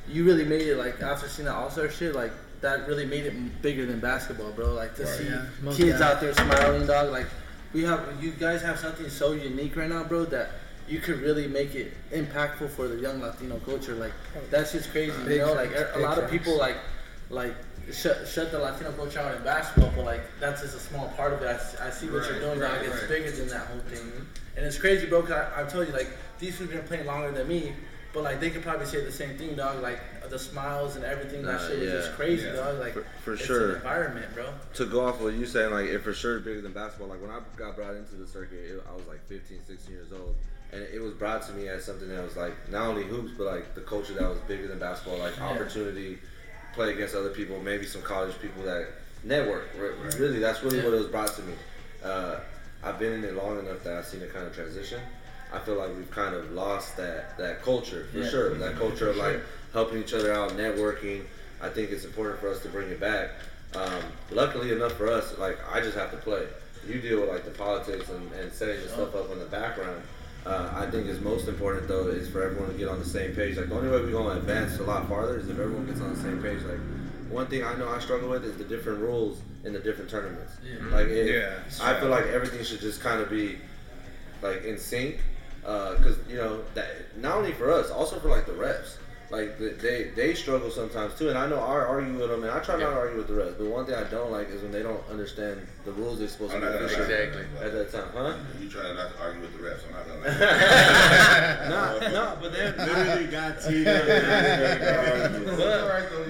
[0.09, 2.33] you really made it like after seeing that All Star shit, like
[2.63, 4.73] that really made it bigger than basketball, bro.
[4.73, 6.03] Like to see Yeah, kids definitely.
[6.03, 7.11] out there smiling, dog.
[7.11, 7.27] Like
[7.75, 10.25] we have, you guys have something so unique right now, bro.
[10.25, 10.51] That
[10.89, 13.95] you could really make it impactful for the young Latino culture.
[13.95, 14.13] Like
[14.51, 15.53] that's just crazy, you Big know.
[15.53, 16.77] Like a big lot of people like
[17.31, 17.55] like
[17.93, 21.33] shut shut the Latino culture out in basketball, but like that's just a small part
[21.33, 21.61] of it.
[21.81, 22.85] I see what you're doing, right, dog.
[22.85, 23.09] It's right.
[23.09, 24.11] bigger than that whole thing,
[24.57, 25.23] and it's crazy, bro.
[25.23, 27.73] Cause I, I told you, like these people have been playing longer than me,
[28.14, 29.83] but like they could probably say the same thing, dog.
[29.83, 29.98] Like
[30.31, 32.53] the smiles and everything, that Nah, shit was just crazy, yeah.
[32.55, 32.79] dog.
[32.79, 33.77] Like For- for it's sure.
[33.77, 34.46] environment, bro.
[34.74, 37.09] to go off what you saying, like it for sure is bigger than basketball.
[37.09, 40.12] Like when I got brought into the circuit, it, I was like 15, 16 years
[40.12, 40.35] old,
[40.72, 43.46] and it was brought to me as something that was like not only hoops, but
[43.46, 45.48] like the culture that was bigger than basketball, like Yeah.
[45.50, 46.18] opportunity,
[46.72, 48.87] play against other people, maybe some college people that
[49.24, 49.64] network.
[49.77, 50.85] Re- Really, that's really Yeah.
[50.85, 51.55] what it was brought to me.
[52.05, 52.37] Uh,
[52.83, 55.00] I've been in it long enough that I've seen it kind of transition.
[55.55, 58.29] I feel like we've kind of lost that that culture for Yeah.
[58.29, 58.55] sure.
[58.55, 59.40] That culture of like
[59.73, 61.23] helping each other out, networking.
[61.62, 63.31] I think it's important for us to bring it back.
[63.75, 66.47] Um, luckily enough for us, like I just have to play.
[66.87, 70.03] You deal with like the politics and, and setting the stuff up in the background.
[70.47, 73.35] Uh, I think is most important though is for everyone to get on the same
[73.35, 73.57] page.
[73.57, 76.12] Like the only way we're gonna advance a lot farther is if everyone gets on
[76.14, 76.62] the same page.
[76.64, 76.79] Like
[77.31, 80.53] one thing I know I struggle with is the different rules in the different tournaments.
[80.62, 80.95] Yeah.
[80.95, 81.55] Like it, Yeah.
[81.83, 83.57] I feel like everything should just kind of be
[84.43, 85.17] like in sync
[85.64, 88.96] Uh, because you know that not only for us, also for like the refs.
[89.35, 92.61] Like they they struggle sometimes too, and I know I argue with them, and I
[92.61, 93.59] try not to argue with the refs.
[93.59, 96.53] But one thing I don't like is when they don't understand the rules they're supposed
[96.53, 97.64] to I'm be not gonna officiating lie.
[97.66, 98.35] at that time, huh?
[98.61, 99.81] You trying not to argue with the refs?
[99.88, 100.31] I'm not gonna.
[101.68, 104.07] no, no, but they're Literally got teed up.
[104.07, 105.64] but,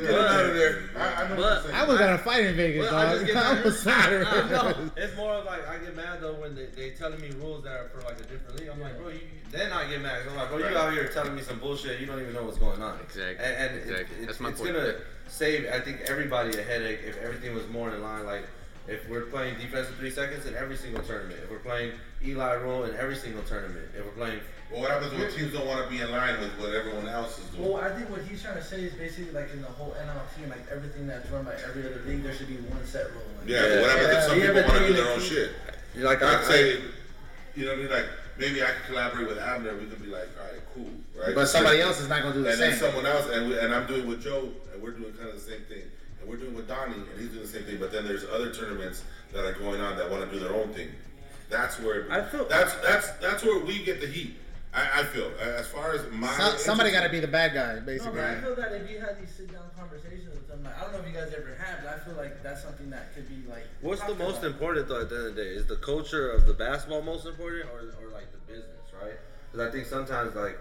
[0.00, 0.82] Get out of there.
[0.96, 1.74] I, I know what but you're saying.
[1.74, 3.12] I was gonna fight in Vegas, Well, I dog.
[3.14, 3.64] just get I mad.
[3.64, 4.24] was sorry.
[4.24, 7.64] no, it's more of like I get mad though when they, they telling me rules
[7.64, 8.68] that are for like a different league.
[8.68, 10.22] I'm like, bro, you, then I get mad.
[10.22, 12.00] 'cause I'm like, bro, you out here telling me some bullshit.
[12.00, 12.93] You don't even know what's going on.
[13.02, 13.44] Exactly.
[13.44, 14.16] And, and Exactly.
[14.22, 14.74] it- That's my it's point.
[14.74, 14.94] gonna
[15.28, 18.24] save, I think, everybody a headache if everything was more in line.
[18.26, 18.44] Like
[18.86, 21.40] if we're playing defensive three seconds in every single tournament.
[21.42, 21.92] If we're playing
[22.24, 23.86] Eli rule in every single tournament.
[23.96, 26.50] If we're playing Well, what happens when teams don't want to be in line with
[26.58, 27.70] what everyone else is doing?
[27.72, 30.42] Well, I think what he's trying to say is basically like in the whole NLT
[30.42, 33.22] and like everything that's run by every other league, there should be one set rule.
[33.40, 35.20] Like, yeah, but what happens if some You people want to do their that own
[35.20, 35.50] he- shit?
[35.96, 36.80] like I, I'd say,
[37.54, 37.90] you know what I mean?
[37.90, 38.06] Like
[38.38, 39.74] maybe I could collaborate with Abner.
[39.76, 40.63] We could be like, all right, cool,
[41.18, 41.34] right?
[41.34, 42.80] But somebody else is not gonna do the and then same.
[42.80, 45.40] someone else, and, we, and I'm doing with Joe, and we're doing kind of the
[45.40, 45.82] same thing,
[46.20, 47.78] and we're doing with Donnie, and he's doing the same thing.
[47.78, 50.68] But then there's other tournaments that are going on that want to do their own
[50.72, 50.88] thing.
[51.50, 54.36] That's where I feel- that's that's that's where we get the heat.
[54.72, 57.74] I, I feel as far as my So- somebody got to be the bad guy,
[57.76, 58.16] No, basically.
[58.20, 60.80] but I feel that if you had these sit down conversations with them, like I
[60.80, 63.28] don't know if you guys ever have, but I feel like that's something that could
[63.28, 63.62] be like.
[63.82, 64.50] What's the most about.
[64.50, 65.50] important though at the end of the day?
[65.50, 69.14] Is the culture of the basketball most important, or, or like the business, right?
[69.52, 70.58] Because I think sometimes, like,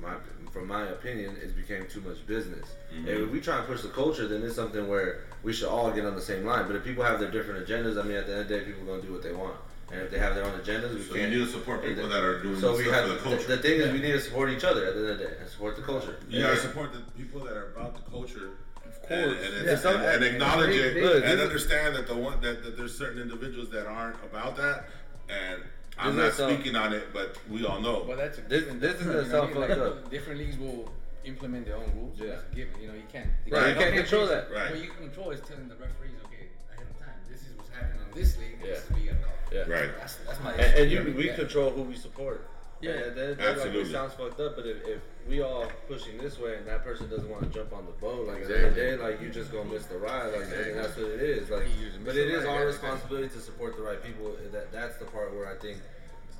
[0.00, 0.14] my
[0.52, 2.66] from my opinion, it became too much business.
[2.90, 3.24] And mm-hmm.
[3.24, 6.06] if we try and push the culture, then it's something where we should all get
[6.06, 6.66] on the same line.
[6.66, 8.64] But if people have their different agendas, I mean, at the end of the day,
[8.64, 9.56] people are gonna do what they want.
[9.92, 11.32] And if they have their own agendas, we So you can't.
[11.32, 13.46] need to support people that are doing So we stuff have for the culture.
[13.48, 15.34] the, thing is, we need to support each other at the end of the day
[15.40, 16.16] and support the culture.
[16.28, 18.50] You gotta support the people that are about the culture.
[18.84, 19.46] Of And, course.
[19.46, 22.40] and, Yeah, and, and acknowledge big, it big- Look, and this understand that the one
[22.40, 24.86] that, that there's certain individuals that aren't about that
[25.28, 25.62] and
[25.98, 28.04] I'm This not is a- speaking on it but we all know.
[28.06, 29.78] Well, that's a This- this is You gonna know sound what I mean?
[29.78, 30.10] fucked Like, up.
[30.10, 30.92] Different leagues will
[31.24, 32.18] implement their own rules.
[32.18, 32.26] Yeah.
[32.26, 32.80] That's a given.
[32.82, 33.30] You know, you can't.
[33.48, 34.50] Right, you can't control that.
[34.52, 34.70] Right.
[34.70, 37.70] What you can control is telling the referees, okay, ahead of time, this is what's
[37.70, 38.58] happening on this league.
[38.62, 38.66] Yeah.
[38.70, 39.32] This is what you gotta call.
[39.52, 39.60] Yeah.
[39.66, 39.90] Right.
[39.98, 40.82] That's, that's my And, issue.
[40.82, 41.16] and you, Yeah.
[41.16, 41.36] we Yeah.
[41.36, 42.46] control who we support.
[42.80, 42.96] Yeah, Yeah.
[43.04, 43.80] that, that, like, Absolutely.
[43.82, 47.08] it sounds fucked up, but if, if we all pushing this way and that person
[47.08, 49.20] doesn't want to jump on the boat, like at the end of the day, like
[49.20, 51.48] you just gonna miss the ride, like and that's what it is.
[51.50, 54.02] Like, You just miss but it the is ride, our responsibility to support the right
[54.02, 54.36] people.
[54.52, 55.78] That that's the part where I think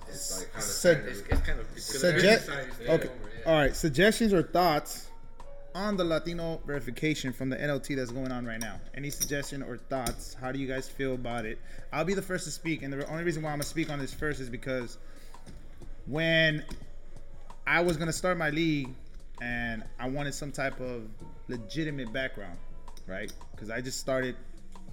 [0.08, 2.86] it's like kind of So- It's, it's kind of it's Suggest- okay.
[2.88, 3.44] over, yeah.
[3.50, 3.74] All right.
[3.74, 5.06] Suggestions or thoughts
[5.74, 8.78] on the Latino verification from the NLT that's going on right now?
[8.94, 10.34] Any suggestion or thoughts?
[10.40, 11.58] How do you guys feel about it?
[11.92, 13.98] I'll be the first to speak, and the only reason why I'm gonna speak on
[13.98, 14.96] this first is because
[16.06, 16.64] when
[17.66, 18.94] I was gonna start my league
[19.40, 21.02] and I wanted some type of
[21.48, 22.58] legitimate background,
[23.06, 23.32] right?
[23.52, 24.36] Because I just started.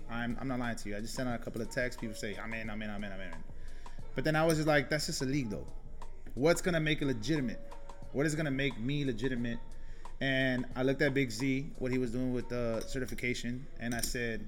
[0.10, 0.97] I'm, I'm not lying to you.
[0.97, 1.99] I just sent out a couple of texts.
[1.99, 3.34] People say, I'm in, I'm in, I'm in, I'm in.
[4.15, 5.65] But then I was just like, that's just a league though.
[6.36, 7.60] What's gonna make it legitimate?
[8.12, 9.60] What is gonna make me legitimate?
[10.21, 14.02] And I looked at Big Z, what he was doing with the certification, and I
[14.02, 14.47] said,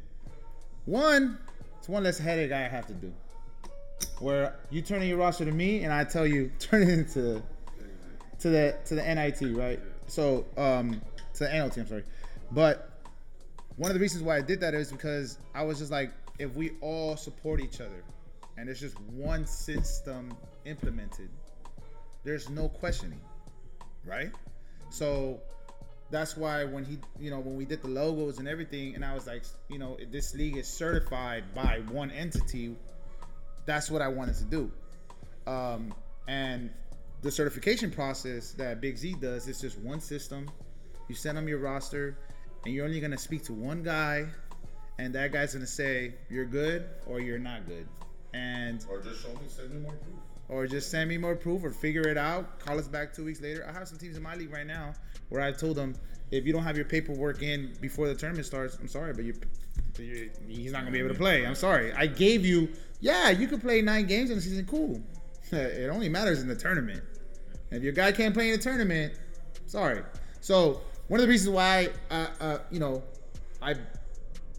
[0.86, 1.38] one,
[1.78, 3.12] it's one less headache I have to do.
[4.20, 7.42] Where you turn in your roster to me, and I tell you turn it into
[8.40, 9.80] to the to the NIT, right?
[10.08, 11.02] So um
[11.34, 12.04] to the NLT, I'm sorry.
[12.52, 12.90] But
[13.78, 16.56] one of the reasons why I did that is because I was just like, if
[16.56, 18.04] we all support each other
[18.58, 20.34] and there's just one system
[20.66, 21.30] implemented,
[22.24, 23.20] there's no questioning,
[24.06, 24.32] right?
[24.90, 25.42] So
[26.10, 29.14] that's why when he, you know, when we did the logos and everything, and I
[29.14, 32.76] was like, you know, this league is certified by one entity.
[33.66, 34.72] That's what I wanted to do.
[35.48, 35.94] Um,
[36.28, 36.70] and
[37.22, 40.50] the certification process that Big Z does is just one system.
[41.08, 42.18] You send them your roster,
[42.66, 44.26] and you're only gonna speak to one guy,
[44.98, 47.88] and that guy's gonna say you're good or you're not good,
[48.34, 50.16] and Or just show me, send me more proof.
[50.50, 52.60] or just send me more proof or figure it out.
[52.60, 53.66] Call us back two weeks later.
[53.68, 54.94] I have some teams in my league right now
[55.30, 55.96] where I told them
[56.32, 59.34] if you don't have your paperwork in before the tournament starts, I'm sorry, but you,
[59.98, 61.46] you he's not gonna be able to play.
[61.46, 61.94] I'm sorry.
[61.94, 64.66] I gave you, yeah, you could play nine games in the season.
[64.66, 65.02] Cool.
[65.52, 67.04] it only matters in the tournament.
[67.72, 69.14] If your guy can't play in the tournament,
[69.66, 70.02] sorry.
[70.42, 73.04] So one of the reasons why, uh, uh, you know,
[73.62, 73.76] I,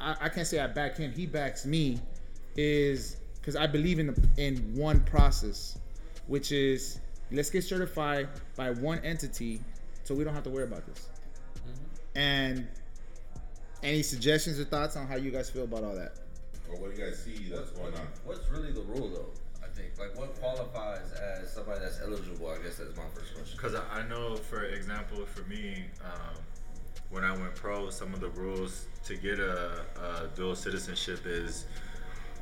[0.01, 1.13] I I can't say I back him.
[1.13, 2.01] He backs me,
[2.57, 5.79] is because I believe in the in one process,
[6.27, 7.01] which is
[7.31, 9.61] let's get certified by one entity,
[10.05, 11.09] so we don't have to worry about this.
[12.17, 12.67] And
[13.83, 16.15] any suggestions or thoughts on how you guys feel about all that?
[16.69, 18.09] Or what do you guys see that's going on?
[18.25, 19.31] What's really the rule though?
[19.63, 22.49] I think like what qualifies as somebody that's eligible.
[22.49, 23.57] I guess that's my first question.
[23.57, 26.37] Because I I know, for example, for me, um,
[27.11, 31.67] when I went pro, some of the rules to get a, a dual citizenship is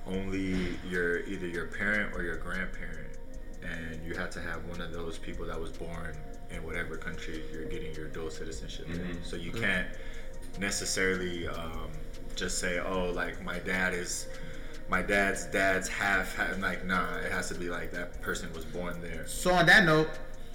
[0.06, 3.18] only your either your parent or your grandparent,
[3.62, 6.16] and you have to have one of those people that was born
[6.54, 9.18] in whatever country you're getting your dual citizenship in.
[9.22, 9.88] So you can't
[10.58, 11.90] necessarily um,
[12.36, 14.28] just say, "Oh, like my dad is."
[14.86, 17.16] My dad's dad's half, half like nah.
[17.16, 19.26] It has to be like that person was born there.
[19.26, 20.08] So on that note,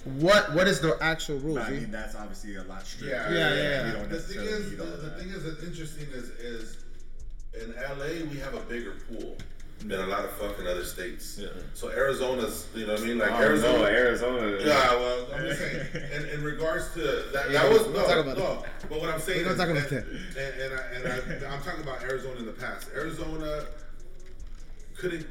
[0.04, 1.58] what what is the actual rules?
[1.58, 1.72] I Z?
[1.80, 3.16] mean, that's obviously a lot stricter.
[3.16, 4.06] Yeah, Yeah, yeah, yeah.
[4.06, 6.84] The thing is, the, the thing is that's interesting is is
[7.60, 9.36] in LA we have a bigger pool
[9.86, 11.38] than a lot of fucking other states.
[11.40, 11.48] Yeah.
[11.74, 13.18] So Arizona's, you know what I mean?
[13.18, 14.58] Like Oh, Arizona, no, Arizona.
[14.60, 15.86] Yeah, well, I'm just saying.
[16.14, 17.00] In, in regards to
[17.32, 18.64] that, Yeah, that was we'll no, talk about no.
[18.88, 21.48] But what I'm saying We're gonna is, talk about and, and, and, I, and I,
[21.54, 22.88] I'm talking about Arizona in the past.
[22.94, 23.64] Arizona
[24.96, 25.26] couldn't.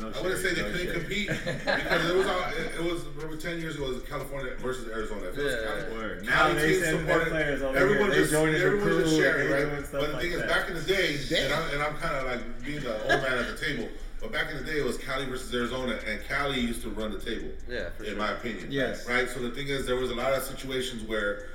[0.00, 0.92] No I wouldn't say they no couldn't shade.
[0.94, 1.28] compete
[1.64, 4.88] because it was all, it, it was remember ten years ago it was California versus
[4.88, 5.26] Arizona.
[5.26, 6.24] It was Yeah, Cali- word.
[6.26, 7.32] Now they teams supported-
[7.76, 8.12] everyone.
[8.12, 9.84] Just the just sharing, right?
[9.92, 12.64] But the thing is, back in the day, and I'm, and I'm kind of like
[12.64, 13.88] being the old man at the table.
[14.20, 17.10] But back in the day, it was Cali versus Arizona, and Cali used to run
[17.12, 17.48] the table.
[17.68, 18.18] Yeah, for in sure.
[18.18, 18.66] my opinion.
[18.70, 19.08] Yes.
[19.08, 19.28] Right.
[19.28, 21.46] So the thing is, there was a lot of situations where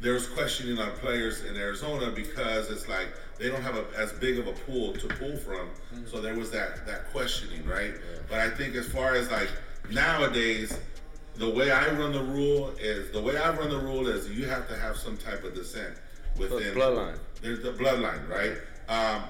[0.00, 4.12] there was questioning on players in Arizona because it's like they don't have a, as
[4.14, 5.68] big of a pool to pull from.
[6.06, 7.92] So there was that that questioning, right?
[8.28, 9.50] But I think as far as like
[9.90, 10.78] nowadays,
[11.36, 14.46] the way I run the rule is the way I run the rule is you
[14.46, 15.96] have to have some type of descent
[16.38, 17.18] within the bloodline.
[17.42, 18.56] There's the bloodline, right?
[18.88, 19.24] Um,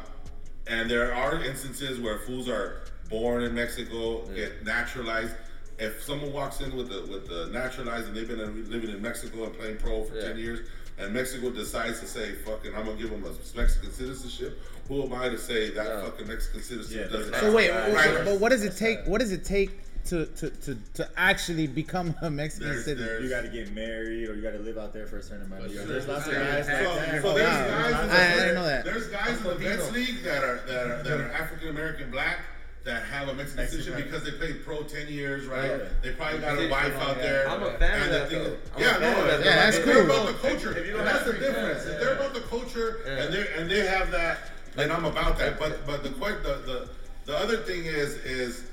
[0.68, 5.34] and there are instances where fools are born in Mexico, get naturalized.
[5.78, 9.44] If someone walks in with the with the naturalized and they've been living in Mexico
[9.44, 10.28] and playing pro for Yeah.
[10.28, 14.58] ten years, and Mexico decides to say, "Fucking, I'm gonna give them a Mexican citizenship,"
[14.88, 16.02] who am I to say that Yeah.
[16.02, 17.32] fucking Mexican citizenship Yeah, doesn't?
[17.32, 18.14] that's So wait, Right.
[18.14, 19.04] but, but what does it take?
[19.06, 19.70] What does it take
[20.06, 23.06] to to, to, to actually become a Mexican There's- citizen?
[23.06, 25.22] there's- You got to get married, or you got to live out there for a
[25.22, 25.86] certain amount of years.
[25.88, 26.84] There's lots of guys like that.
[26.84, 27.34] so there's wow.
[27.36, 28.02] guys.
[28.04, 28.84] in the- I- I didn't know that.
[28.84, 32.38] There's guys in the Vets League that are that are, that are African American black
[32.86, 33.84] that have a Mexican Mexican.
[33.84, 35.70] citizenship because they played pro ten years, right?
[35.70, 35.78] Yeah.
[36.02, 37.48] They probably got a wife out there.
[37.48, 38.56] I'm a fan and of the that, thing though.
[38.76, 39.50] I'm a Yeah, fan no, of that, if though.
[39.50, 40.04] Yeah, that's they're cool.
[40.04, 40.78] about the culture.
[40.78, 41.84] If you don't that's the to- difference.
[41.86, 43.12] yeah, If they're about the culture Yeah.
[43.24, 44.38] and they and they have that,
[44.76, 45.58] then I'm about that.
[45.58, 46.88] But but the que- the the
[47.26, 48.64] the other thing is is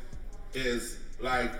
[0.54, 1.52] is like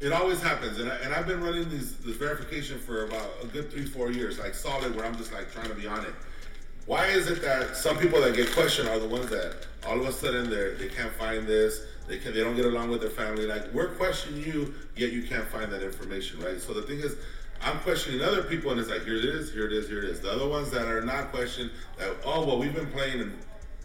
[0.00, 3.46] It always happens, and, I, and I've been running these this verification for about a
[3.46, 6.14] good three, four years, like solid, where I'm just like trying to be on it.
[6.86, 9.54] Why is it that some people that get questioned are the ones that
[9.86, 11.82] all of a sudden they they can't find this,
[12.12, 13.46] they can they don't get along with their family?
[13.46, 16.60] Like we're questioning you, yet you can't find that information, right?
[16.60, 17.16] So the thing is,
[17.62, 20.10] I'm questioning other people, and it's like here it is, here it is, here it
[20.10, 20.20] is.
[20.20, 23.38] The other ones that are not questioned, that oh well, we've been playing in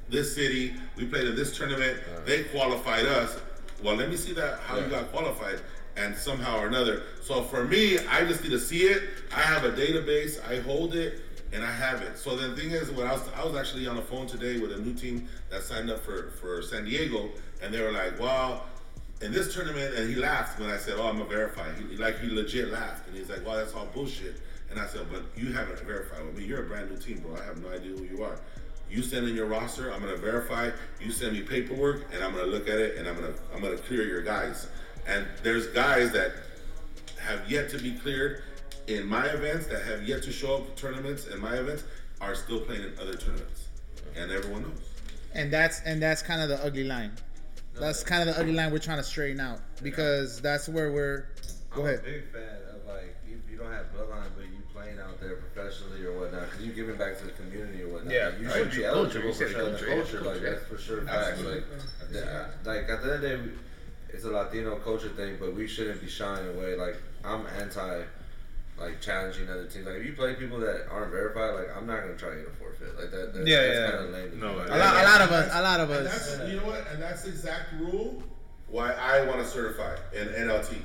[0.09, 2.21] this city, we played in this tournament, uh-huh.
[2.25, 3.39] they qualified us.
[3.81, 5.61] Well, let me see that how you got qualified,
[5.95, 7.03] and somehow or another.
[7.21, 9.03] So for me, I just need to see it.
[9.33, 11.21] I have a database, I hold it,
[11.53, 12.17] and I have it.
[12.17, 14.73] So the thing is, when I was I was actually on the phone today with
[14.73, 17.29] a new team that signed up for for San Diego,
[17.61, 18.65] and they were like, "Well,
[19.21, 22.19] in this tournament," and he laughed when I said, "Oh, I'm gonna verify." He, like
[22.19, 25.53] he legit laughed, and he's like, "Well, that's all bullshit." And I said, "But you
[25.53, 26.43] haven't verified with me.
[26.45, 27.35] You're a brand new team, bro.
[27.35, 28.37] I have no idea who you are."
[28.89, 29.91] You send in your roster.
[29.91, 30.71] I'm gonna verify.
[31.01, 33.77] You send me paperwork, and I'm gonna look at it, and I'm gonna I'm gonna
[33.77, 34.67] clear your guys.
[35.05, 36.31] And there's guys that
[37.19, 38.43] have yet to be cleared
[38.87, 41.83] in my events that have yet to show up for tournaments in my events
[42.21, 43.67] are still playing in other tournaments,
[44.15, 44.79] and everyone knows.
[45.33, 47.11] and that's and that's kind of the ugly line.
[47.79, 51.27] That's kind of the ugly line we're trying to straighten out because that's where we're.
[51.71, 51.99] Go I'm ahead.
[51.99, 55.35] a big fan of like you, you don't have bloodline, but you playing out there
[55.35, 58.13] professionally or whatnot because you're giving back to the community or whatnot.
[58.13, 58.55] Yeah, Like, you right.
[58.55, 60.21] should be eligible you for the culture, culture.
[60.21, 60.51] Like culture.
[60.51, 61.27] that's for sure facts.
[61.29, 61.59] Absolutely.
[61.59, 62.11] Like,
[62.63, 63.39] the- like at the end of the day,
[64.09, 66.75] it's a Latino culture thing, but we shouldn't be shying away.
[66.75, 68.03] Like I'm anti.
[68.79, 69.87] Like challenging other teams.
[69.87, 72.47] Like if you play people that aren't verified, like I'm not gonna try to get
[72.47, 72.95] a forfeit.
[72.95, 73.33] Like that.
[73.33, 73.91] that Yeah, that's yeah.
[73.91, 74.39] Kind of lame.
[74.39, 75.49] No, A lot, a lot of us.
[75.51, 76.37] A lot of And us.
[76.37, 78.21] that's you know what, and that's the exact rule
[78.67, 80.77] why I want to certify in NLT.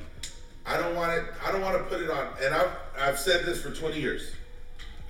[0.65, 1.25] I don't want it.
[1.45, 2.29] I don't want to put it on.
[2.43, 4.31] And I've I've said this for 20 years.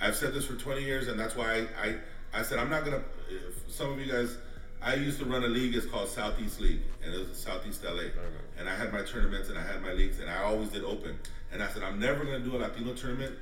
[0.01, 1.95] I've said this for 20 years, and that's why I I,
[2.33, 3.03] I said I'm not gonna.
[3.29, 4.35] If some of you guys,
[4.81, 5.73] I used to run a league.
[5.75, 8.07] It's called Southeast League, and it was in Southeast LA.
[8.59, 11.17] And I had my tournaments, and I had my leagues, and I always did open.
[11.53, 13.35] And I said I'm never gonna do a Latino tournament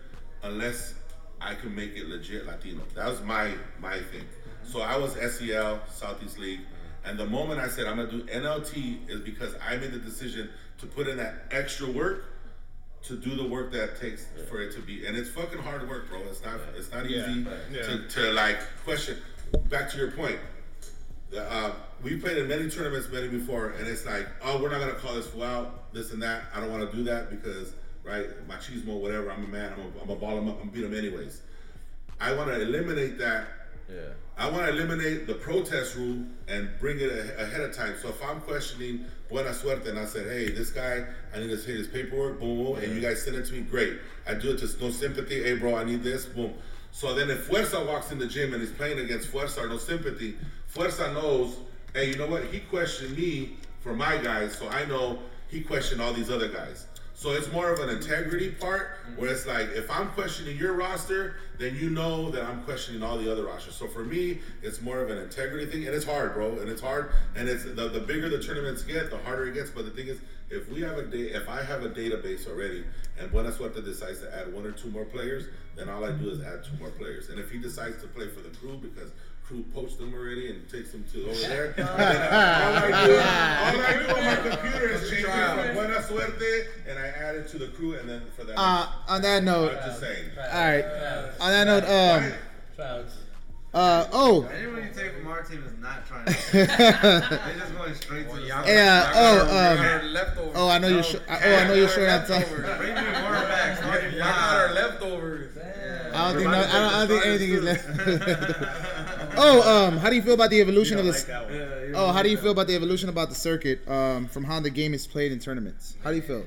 [0.43, 0.93] unless
[1.39, 2.82] I can make it legit Latino.
[2.95, 4.26] That was my my thing.
[4.63, 6.60] So I was SEL Southeast League,
[7.06, 10.50] and the moment I said I'm gonna do NLT is because I made the decision
[10.80, 12.26] to put in that extra work
[13.04, 15.06] to do the work that it takes for it to be.
[15.08, 16.19] And it's fucking hard work, bro.
[16.30, 17.30] It's not it's not Yeah.
[17.32, 17.82] easy Yeah.
[17.84, 19.17] to, to like question.
[19.69, 20.38] Back to your point.
[21.36, 21.71] Uh,
[22.04, 25.15] we played in many tournaments, many before, and it's like, oh, we're not gonna call
[25.15, 26.43] this fool out, this and that.
[26.54, 29.32] I don't want to do that because, right, machismo, whatever.
[29.32, 29.74] I'm a man.
[29.74, 30.60] I'm a, I'm a ball him up.
[30.62, 31.42] I'm beat him anyways.
[32.20, 33.48] I want to eliminate that.
[33.90, 34.00] Yeah.
[34.38, 37.96] I want to eliminate the protest rule and bring it a- ahead of time.
[38.02, 41.58] So if I'm questioning Buena Suerte and I said, hey, this guy, I need to
[41.58, 44.00] see his paperwork, boom, boom, and you guys send it to me, great.
[44.28, 45.44] I do it just no sympathy.
[45.44, 46.54] Hey, bro, I need this, boom.
[46.92, 50.36] So then if Fuerza walks in the gym and he's playing against Fuerza no sympathy,
[50.74, 51.58] Fuerza knows,
[51.94, 52.46] hey, you know what?
[52.46, 56.88] He questioned me for my guys, so I know he questioned all these other guys.
[57.13, 61.36] So it's more of an integrity part where it's like if I'm questioning your roster,
[61.60, 63.76] then you know that I'm questioning all the other rosters.
[63.76, 66.82] So for me, it's more of an integrity thing, and it's hard, bro, and it's
[66.82, 69.69] hard, and it's the, the bigger the tournaments get, the harder it gets.
[69.69, 70.19] But the thing is,
[70.50, 72.84] if we have a day, if I have a database already,
[73.19, 75.45] and Buena Suerte decides to add one or two more players,
[75.76, 77.30] then all I do is add two more players.
[77.30, 79.12] And if he decides to play for the crew because
[79.52, 84.00] crew poached them already and takes them to over there, all I do, all I
[84.00, 87.58] do on my computer is change it from Buena Suerte, and I add it to
[87.58, 88.58] the crew, and then for that.
[88.58, 90.30] Uh, on that note, I'm just saying.
[90.38, 90.86] all right.
[91.42, 92.32] On that note, um,
[92.78, 93.14] Crowds.
[93.74, 96.32] uh, oh, Anyone you take from our team is not trying to.
[96.54, 99.12] They're just going straight to the yeah.
[99.14, 101.04] y'all Oh, um, oh, I know you're.
[101.04, 102.46] Sh- oh, I know you're short on time.
[102.48, 103.82] Bring me more back.
[104.14, 105.58] Y'all got our leftovers.
[106.14, 106.52] I don't think.
[106.52, 108.98] No, I don't, I don't think anything is left.
[109.38, 111.26] oh, um, how do you feel about the evolution of this?
[111.94, 114.70] Oh, how do you feel about the evolution about the circuit um, from how the
[114.70, 115.96] game is played in tournaments?
[116.04, 116.38] How do you feel?
[116.38, 116.46] Um,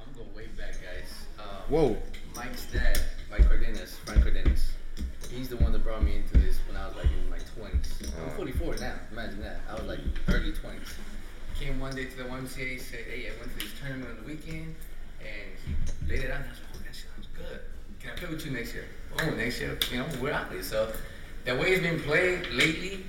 [0.00, 1.10] I'm gonna go way back, guys.
[1.38, 1.96] Um, Whoa.
[2.34, 3.00] Mike's dad,
[3.30, 4.72] Mike Cardenas, Frank Cardenas.
[5.30, 8.12] He's the one that brought me into this when I was like in my 20s.
[8.22, 8.94] I'm 44 now.
[9.12, 9.60] Imagine that.
[9.68, 10.94] I was like early 20s.
[11.58, 14.28] Came one day to the YMCA, said, "Hey, I went to this tournament on the
[14.34, 14.74] weekend,"
[15.20, 16.40] and he laid it out.
[16.40, 17.60] And I was like, "Oh, that sounds good.
[18.00, 18.84] Can I play with you next year?"
[19.20, 20.62] Oh, next year, you know, we're out there.
[20.62, 20.92] So
[21.44, 23.04] the way it's been played lately,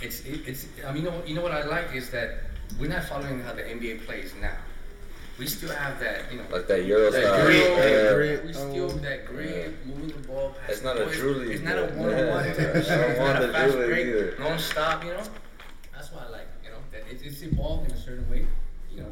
[0.00, 0.66] it's it, it's.
[0.86, 2.44] I mean, you know, you know what I like is that
[2.78, 4.56] we're not following how the NBA plays now.
[5.38, 7.46] We still have that, you know, Like that Euro that style.
[7.46, 7.80] grit, Yeah.
[7.80, 8.98] that Grit, We still oh.
[8.98, 10.72] that grit, moving the ball past.
[10.72, 11.16] It's not a boys.
[11.16, 12.82] Drew It's not a one-on-one yeah, yeah.
[12.82, 12.90] shit.
[12.90, 14.36] I don't It's not a fast break, either.
[14.38, 15.02] non-stop.
[15.04, 15.22] You know,
[15.94, 16.48] that's why I like.
[16.62, 18.44] You know, that it, it's evolved in a certain way.
[18.92, 19.08] You know,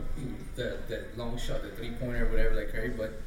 [0.54, 2.90] the the long shot, the three-pointer, whatever, like Curry.
[2.90, 3.22] But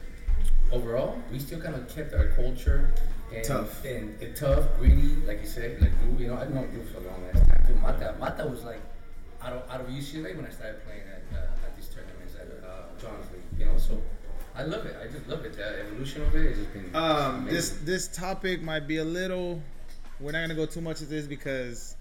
[0.72, 2.92] overall, we still kind of kept our culture.
[3.34, 3.86] And, Tough.
[3.86, 5.92] and, and tough, greedy, like you said, like.
[6.20, 7.64] You know, I've known Drew for a long ass time.
[7.66, 7.76] too.
[7.76, 8.82] Mata, Mata was like
[9.42, 12.48] out of out of UCLA when I started playing at uh, at these tournaments at
[12.68, 13.42] uh, John's League.
[13.58, 13.78] You know.
[13.78, 14.02] So
[14.54, 14.98] I love it.
[15.02, 15.56] I just love it.
[15.56, 16.94] The evolution of it has just been.
[16.94, 17.86] Um, this amazing.
[17.86, 19.62] this topic might be a little.
[20.20, 21.96] We're not gonna go too much into this because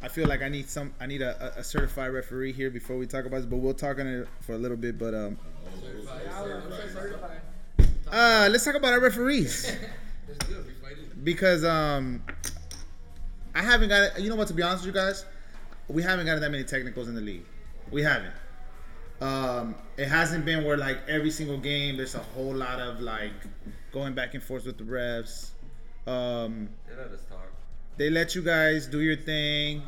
[0.00, 0.94] I feel like I need some.
[1.00, 3.46] I need a, a- a certified referee here before we talk about this.
[3.46, 4.96] But we'll talk on it for a little bit.
[4.96, 5.36] But um,
[8.12, 9.70] uh, let's talk about our referees
[10.28, 11.00] Let's do it before I do.
[11.24, 12.22] because um,
[13.54, 14.20] I haven't got it.
[14.22, 14.48] You know what?
[14.48, 15.24] To be honest with you guys,
[15.88, 17.44] we haven't gotten that many technicals in the league.
[17.90, 18.34] We haven't.
[19.20, 23.32] Um, it hasn't been where like every single game there's a whole lot of like
[23.92, 25.50] going back and forth with the refs.
[26.06, 27.48] Um, They let us talk.
[27.96, 29.82] they let you guys do your thing.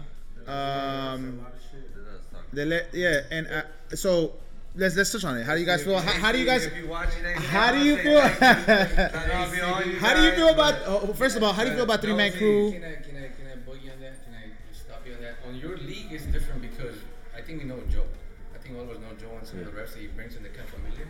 [0.47, 1.45] Um,
[1.75, 2.45] They let us talk.
[2.53, 3.63] they let yeah, and uh,
[3.95, 4.33] so
[4.79, 5.45] let's let's touch on it.
[5.45, 5.99] How do you guys feel?
[5.99, 6.65] How, how do you guys?
[6.65, 8.21] If you it, How do you feel?
[8.21, 9.19] thank you.
[9.19, 10.75] Trying to be all you How do you feel about?
[10.87, 12.73] Oh, first of all, how do you feel about three man crew?
[12.73, 14.25] Can I, can I, can I bug you on that?
[14.25, 15.35] Can I stop you on that?
[15.47, 16.97] On your league, it's different because
[17.37, 18.05] I think we know Joe.
[18.55, 20.37] I think all of us know Joe and some of the refs that he brings
[20.37, 21.09] in the camp familiar.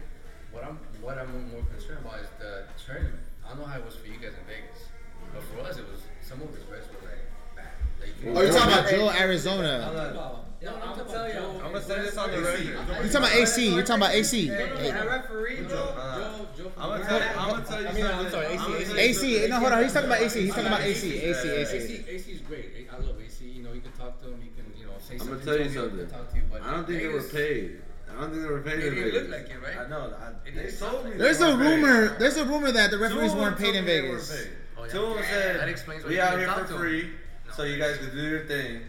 [0.53, 3.21] What I'm, what I'm more concerned about is the tournament.
[3.45, 4.89] I don't know how it was for you guys in Vegas,
[5.35, 7.21] but for us, it was some of the refs were like
[7.55, 7.73] bad.
[8.01, 10.48] Like, Oh, you're talking about Joe Arizona.
[10.61, 11.51] No, I'm talking about Joe.
[11.65, 12.65] I'm gonna say this on the record.
[12.67, 13.69] You're talking about AC.
[13.75, 14.49] You're talking about AC.
[14.49, 15.69] That referee, bro.
[15.69, 16.73] Joe, Joe.
[16.77, 17.27] I'm gonna tell you.
[17.39, 18.85] I'm gonna tell you I mean, I'm sorry, AC, AC.
[18.85, 19.49] tell you AC.
[19.49, 19.83] No, hold on.
[19.85, 20.41] He's talking about AC.
[20.43, 21.19] He's talking about AC.
[21.21, 21.49] AC.
[21.49, 21.77] AC.
[21.77, 22.89] AC, AC is great.
[22.93, 23.45] I love AC.
[23.45, 24.43] You know, you can talk to him.
[24.43, 25.35] You can, you know, say something.
[25.39, 25.99] I'm gonna tell you something.
[25.99, 27.81] he'll Talk to you, but I don't think they were paid.
[28.11, 28.73] I don't think they were paid.
[28.75, 29.23] In didn't Vegas.
[29.23, 29.87] look like it, right?
[29.87, 30.13] I know.
[30.19, 31.11] I, they didn't told me.
[31.17, 31.69] There's a weren't paid.
[31.83, 32.19] rumor.
[32.19, 34.37] There's a rumor that the referees of weren't paid in me were Vegas.
[34.43, 34.51] paid.
[34.77, 34.91] Oh, yeah.
[34.91, 37.11] Two of them Yeah, said, that explains why "We out here for to 'em." free,
[37.55, 38.81] so you guys can do your thing.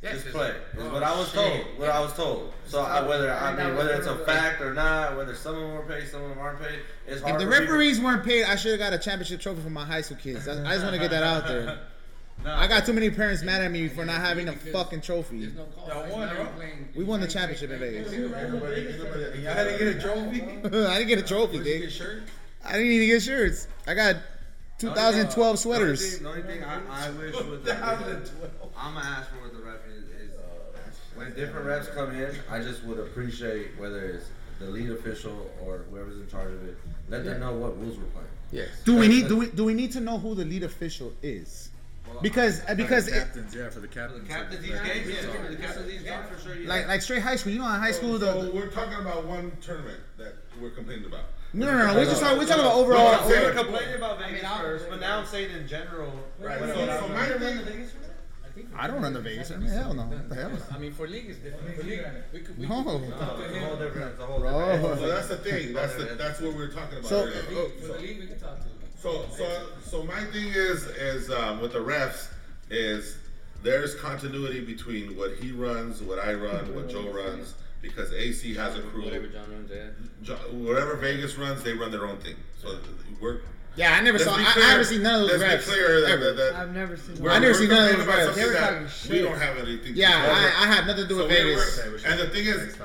[0.00, 0.48] Yes, Just play.
[0.48, 1.34] like, Is oh, what I was shit.
[1.34, 1.78] told.
[1.80, 2.52] What I was told.
[2.66, 5.74] So I, whether I mean whether it's a fact or not, whether some of them
[5.74, 7.34] were paid, some of them aren't paid, it's hard.
[7.34, 9.70] If the for people- referees weren't paid, I should have got a championship trophy for
[9.70, 10.46] my high school kids.
[10.46, 11.78] I, I just want to get that out there.
[12.46, 15.50] I got too many parents mad at me for not having a fucking trophy.
[15.56, 15.88] No call.
[15.88, 16.42] Y'all Right won, now bro.
[16.44, 18.12] you're playing- We won the championship in Vegas.
[18.12, 20.42] Y'all had to get a trophy.
[20.86, 21.92] I didn't get a trophy, Did you get dude.
[21.92, 22.22] shirt?
[22.64, 23.66] I didn't even get shirts.
[23.88, 24.16] I got
[24.78, 26.20] 2012 sweaters.
[26.20, 29.48] The only thing, the only thing I, I wish with the, I'm gonna ask for
[29.48, 29.67] the ref is, is
[31.18, 34.26] when different refs come in, I just would appreciate whether it's
[34.60, 36.76] the lead official or whoever's in charge of it,
[37.08, 38.26] let them know what rules we're playing.
[38.50, 38.68] Yes.
[38.84, 41.70] Do we need do we do we need to know who the lead official is?
[42.08, 44.22] Uh, because uh, because the it, captains, yeah, for the captains.
[44.22, 44.66] The captains.
[44.66, 46.56] captains these games, yeah, the captains these games for sure.
[46.56, 46.68] Yeah.
[46.68, 48.98] like like straight high school, you know, in high oh, school So the we're talking
[48.98, 51.24] about one tournament that we're complaining about.
[51.52, 53.08] no no no, we're just talking we're talking about overall.
[53.08, 56.12] I'm we were saying- complaining about Vegas first, but now I'm saying in general.
[56.40, 56.58] Right.
[56.60, 57.00] what So, else?
[57.00, 57.86] so my thing,
[58.76, 59.50] I don't run the Vegas.
[59.50, 60.02] I mean, hell no.
[60.04, 60.50] What the hell?
[60.74, 61.76] I mean, for league is different.
[61.76, 62.00] For league,
[62.32, 62.82] we could, we No.
[62.84, 63.62] could No, talk to him.
[63.62, 64.10] whole different.
[64.12, 64.96] It's a whole Bro.
[64.96, 65.72] so that's the thing.
[65.72, 67.08] That's the that's what we were talking about.
[67.08, 67.68] So- earlier.
[67.80, 68.72] For the league, we could talk to him.
[69.00, 72.28] So so so my thing is is um, with the refs
[72.70, 73.16] is
[73.62, 78.76] there's continuity between what he runs, what I run, what Joe runs, because AC has
[78.76, 79.04] a crew.
[79.04, 79.86] Whatever John runs, yeah.
[80.22, 82.36] Jo- Wherever Vegas runs, they run their own thing.
[82.60, 82.78] So
[83.20, 83.40] we're.
[83.78, 84.36] Yeah, I never let's saw.
[84.36, 86.24] be I, I haven't seen none of those Let's refs be clear that, ever.
[86.32, 87.16] that, that I've never seen.
[87.22, 88.34] we're- I never seen none of those about refs.
[88.34, 89.94] They were that talking We don't have anything.
[89.94, 90.08] to Yeah.
[90.58, 91.76] I, I have nothing to do So with we're- Vegas.
[91.86, 92.76] we're- and the thing is,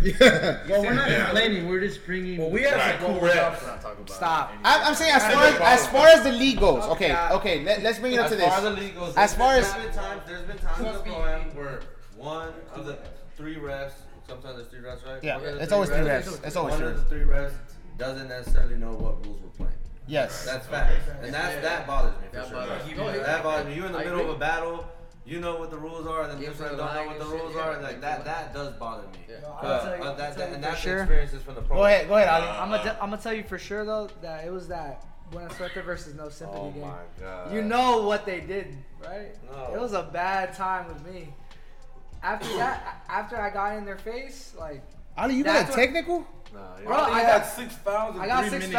[0.00, 0.58] Yeah.
[0.70, 1.24] Well, we're not Yeah.
[1.26, 1.68] complaining.
[1.68, 2.38] We're just bringing.
[2.38, 3.00] Well, we have Right.
[3.00, 4.10] some cool refs.
[4.10, 4.52] Stop.
[4.64, 6.84] I, I'm saying as far as, as far as the league goes.
[6.94, 7.62] Okay, okay.
[7.64, 8.46] Let, let's bring it up to this.
[8.46, 11.06] As far as the league goes, As far there's as- been times, there's been times
[11.06, 11.12] in
[11.58, 11.80] where
[12.16, 12.96] one of the
[13.36, 13.92] three refs,
[14.26, 15.22] sometimes there's three refs, right?
[15.22, 16.46] Yeah, One of the it's always three refs.
[16.46, 17.52] It's always one of the three refs
[17.98, 19.72] doesn't necessarily know what rules we're playing.
[20.08, 20.44] Yes.
[20.46, 20.92] That's fact,
[21.22, 22.56] and that's that bothers me for That sure.
[22.56, 22.94] bothers me.
[22.94, 23.74] That, that bothers me.
[23.74, 24.30] You're in the I middle agree.
[24.30, 24.86] of a battle.
[25.26, 27.24] You know what the rules are, and then Yeah, this one don't know what the
[27.24, 27.60] and shit, rules yeah.
[27.60, 28.24] are, and like that.
[28.24, 29.18] That does bother me.
[29.28, 29.36] Yeah.
[29.46, 29.60] Uh,
[29.98, 30.98] you- uh, I'll that, and for that's sure.
[31.00, 31.76] experiences from the pro.
[31.76, 32.08] Go ahead.
[32.08, 32.46] Go ahead, Ali.
[32.48, 35.82] I'm gonna, I'm gonna tell you for sure though that it was that Buena Suerte
[35.82, 36.68] versus No Sympathy game.
[36.68, 36.80] Oh game.
[36.80, 37.52] my god.
[37.52, 39.34] You know what they did, right?
[39.52, 39.74] No.
[39.74, 41.34] It was a bad time with me.
[42.22, 44.82] After that, after I got in their face, like,
[45.18, 46.26] Ali, you got That's a what- technical?
[46.54, 48.72] Nah, bro, Ronnie I had got, six fouls I got three six minutes.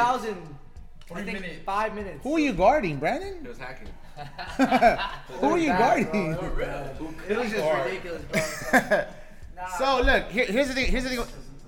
[1.09, 1.63] Fouls in, I think minutes.
[1.65, 2.19] five minutes.
[2.23, 3.43] Who are you guarding, He Brandon?
[3.43, 3.87] was hacking.
[5.39, 6.33] Who are you Bad, guarding?
[6.35, 6.41] bro.
[6.41, 6.97] It was bad.
[7.29, 8.23] It was just ridiculous,
[8.71, 9.03] bro.
[9.55, 10.85] Nah, So look, here, here's the thing.
[10.89, 11.25] Here's the thing.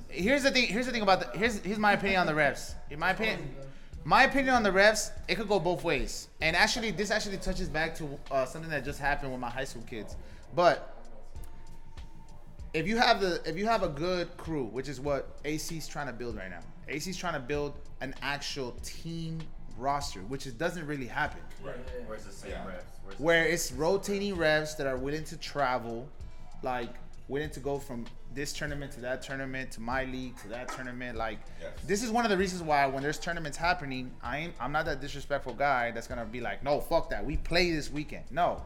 [0.10, 0.68] Here's the thing.
[0.68, 1.38] Here's the thing about the.
[1.38, 2.74] Here's here's my opinion on the refs.
[2.90, 3.54] In my opinion,
[4.06, 6.30] my opinion on the refs, it could go both ways.
[6.42, 9.66] And actually, this actually touches back to uh, something that just happened with my high
[9.66, 10.16] school kids.
[10.56, 10.96] But
[12.74, 16.08] if you have the if you have a good crew, which is what AC's trying
[16.08, 19.40] to build right now, AC's trying to build an actual team
[19.78, 22.84] roster, which it doesn't really happen Where's the same refs?
[23.04, 26.08] Where's the where it's rotating refs that are willing to travel,
[26.64, 26.90] like
[27.28, 31.18] willing to go from this tournament to that tournament to my league to that tournament.
[31.18, 31.72] Like Yes.
[31.86, 34.86] this is one of the reasons why when there's tournaments happening, I ain't I'm not
[34.86, 37.26] that disrespectful guy that's gonna be like, no, fuck that.
[37.26, 38.26] We play this weekend.
[38.32, 38.62] No.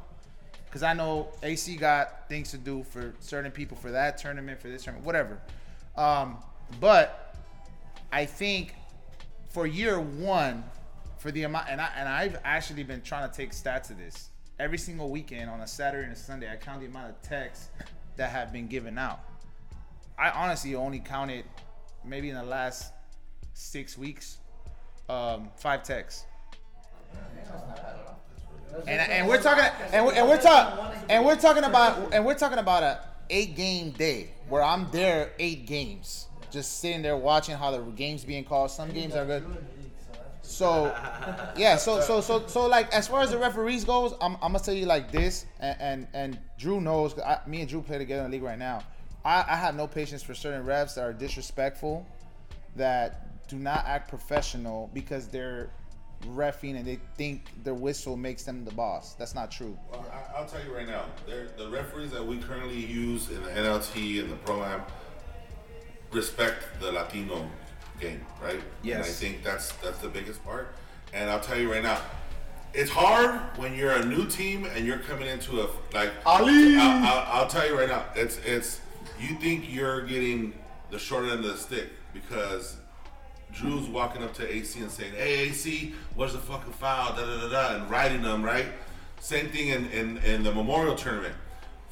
[0.72, 4.68] Cause I know AC got things to do for certain people for that tournament, for
[4.68, 5.39] this tournament, whatever.
[5.95, 6.38] Um,
[6.82, 7.24] but
[8.16, 8.74] I think
[9.49, 10.63] for year one,
[11.18, 14.30] for the amount, and I and I've actually been trying to take stats of this
[14.57, 16.49] every single weekend on a Saturday and a Sunday.
[16.49, 17.68] I count the amount of texts
[18.16, 19.20] that have been given out.
[20.18, 21.43] I honestly only counted
[22.05, 22.93] maybe in the last
[23.53, 24.38] six weeks,
[25.09, 26.24] um, five texts.
[28.88, 32.36] And, and we're talking and we're, and we're talking and we're talking about and we're
[32.36, 37.56] talking about a eight game day where I'm there eight games, just sitting there watching
[37.56, 38.72] how the games being called.
[38.72, 39.43] Some games are good.
[40.41, 40.86] So
[41.58, 44.60] yeah, so so so so like as far as the referees goes, I'm, I'm gonna
[44.60, 47.14] tell you like this, and and, and Drew knows.
[47.14, 48.84] 'cause I, me and Drew play together in the league right now.
[49.24, 52.06] I, I have no patience for certain refs that are disrespectful,
[52.76, 55.70] that do not act professional because they're
[56.28, 59.14] refing and they think their whistle makes them the boss.
[59.14, 59.78] That's not true.
[59.91, 61.06] Well, I, I'll tell you right now,
[61.58, 64.82] the referees that we currently use in the NLT and the Pro Am
[66.12, 67.49] respect the Latino
[67.99, 68.62] game, right?
[68.84, 68.95] Yes.
[68.95, 70.76] And I think that's that's the biggest part.
[71.14, 71.99] And I'll tell you right now,
[72.74, 76.78] it's hard when you're a new team and you're coming into a like Ali!
[76.78, 78.82] I'll, I'll, I'll tell you right now, it's it's
[79.20, 80.53] you think you're getting
[80.91, 82.78] the short end of the stick because
[83.53, 87.41] Drew's walking up to AC and saying, "Hey AC, what's the fucking foul?" Da da
[87.41, 88.68] da da, and writing them right.
[89.20, 91.34] Same thing in, in, in the Memorial Tournament.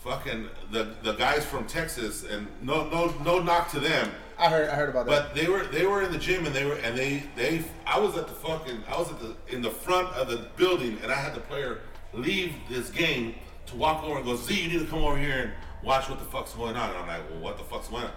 [0.04, 4.12] Fucking the the guys from Texas, and no no no knock to them.
[4.38, 5.28] I heard I heard about that.
[5.28, 8.00] But they were they were in the gym and they were and they they I
[8.00, 11.12] was at the fucking I was at the in the front of the building and
[11.12, 11.80] I had the player
[12.12, 13.36] leave this game
[13.68, 15.52] to walk over and go, Z, you need to come over here and
[15.84, 16.90] watch what the fuck's going on.
[16.90, 18.12] And I'm like, well, what the fuck's going on?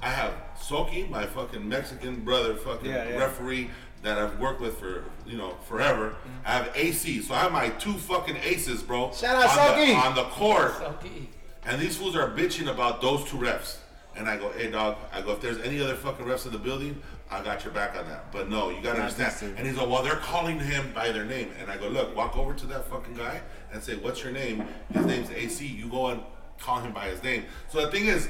[0.00, 3.16] I have Soki, my fucking Mexican brother, fucking Yeah, yeah.
[3.18, 3.70] referee
[4.04, 6.10] that I've worked with for you know forever.
[6.10, 6.46] Mm-hmm.
[6.46, 9.10] I have AC, so I have my two fucking aces, bro.
[9.12, 10.72] Shout out on the, on the court.
[10.74, 11.26] Selkie.
[11.66, 13.78] And these fools are bitching about those two refs.
[14.16, 16.58] And I go, hey dog, I go, if there's any other fucking refs in the
[16.58, 18.30] building, I got your back on that.
[18.30, 19.54] But no, you gotta Not understand.
[19.56, 21.50] And he's like, well, they're calling him by their name.
[21.58, 23.40] And I go, look, walk over to that fucking guy
[23.72, 24.64] and say, what's your name?
[24.92, 25.66] His name's AC.
[25.66, 26.20] You go and
[26.60, 27.44] call him by his name.
[27.70, 28.28] So the thing is,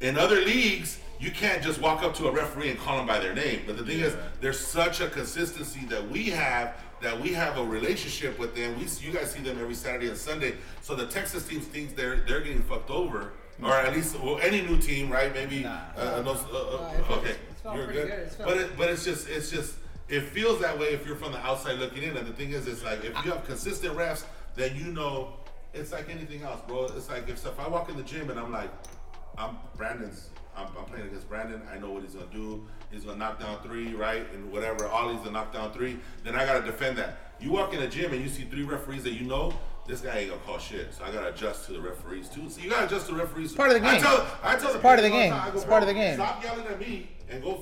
[0.00, 3.20] in other leagues, you can't just walk up to a referee and call them by
[3.20, 3.60] their name.
[3.64, 7.64] But the thing is, there's such a consistency that we have that we have a
[7.64, 8.76] relationship with them.
[8.76, 10.54] We you guys see them every Saturday and Sunday.
[10.82, 14.62] So the Texas team thinks they're they're getting fucked over, or at least well, any
[14.62, 15.32] new team, right?
[15.32, 15.64] Maybe.
[15.64, 17.36] Uh, uh, those- uh, uh, Nah, okay,
[17.76, 18.08] you're good.
[18.08, 18.30] good.
[18.44, 19.74] But it, but it's just it's just
[20.08, 22.16] it feels that way if you're from the outside looking in.
[22.16, 24.24] And the thing is, it's like if you have consistent refs,
[24.56, 25.34] then you know
[25.72, 26.86] it's like anything else, bro.
[26.86, 28.70] It's like if, if I walk in the gym and I'm like,
[29.38, 30.30] I'm Brandon's.
[30.56, 31.62] I'm, I'm playing against Brandon.
[31.72, 32.66] I know what he's gonna do.
[32.90, 34.86] He's gonna knock down three, right, and whatever.
[34.88, 35.98] Ollie's gonna knock down three.
[36.24, 37.16] Then I gotta defend that.
[37.40, 39.52] You walk in the gym and you see three referees that you know.
[39.86, 42.48] This guy ain't gonna call shit, so I gotta adjust to the referees too.
[42.48, 43.52] So you gotta adjust to the referees.
[43.52, 43.88] part of the game.
[43.88, 44.02] I game.
[44.02, 45.30] tell, I tell It's the part of the game.
[45.32, 47.52] time, I go, It's part of the game." Stop yelling at me and go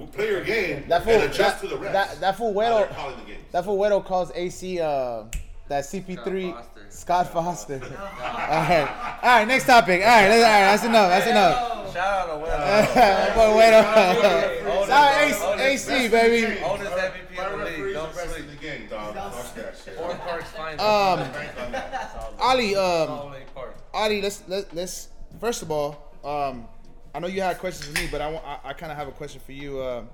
[0.00, 1.92] f- play your game That fool, and adjust that, to the refs.
[1.92, 3.44] that, that fool How they're Weddle, calling the games.
[3.52, 5.24] that fool Weddle calls AC uh,
[5.68, 6.86] that CP3 Foster.
[6.88, 7.74] Scott Foster.
[7.84, 9.44] all right, all right.
[9.46, 10.00] Next topic.
[10.02, 11.08] All right, that's, all right, that's enough.
[11.10, 11.79] That's enough.
[11.92, 13.52] Shout out to Will.
[13.52, 14.86] Boy, Weddle.
[14.86, 16.60] Sorry, AC, AC, baby.
[16.62, 17.94] Oldest MVP My in the league.
[17.94, 18.50] Don't are sleep.
[18.50, 19.14] the game, dog.
[19.14, 19.94] Fuck that shit.
[19.96, 20.80] Four Parks finest.
[20.84, 22.34] Um, Bank on that.
[22.38, 23.76] Ali, um, Salt Lake Park.
[23.92, 25.08] Ali, let's let, let's
[25.40, 26.66] first of all, um,
[27.14, 29.08] I know you had questions for me, but I want I, I kind of have
[29.08, 29.80] a question for you.
[29.80, 30.04] Uh,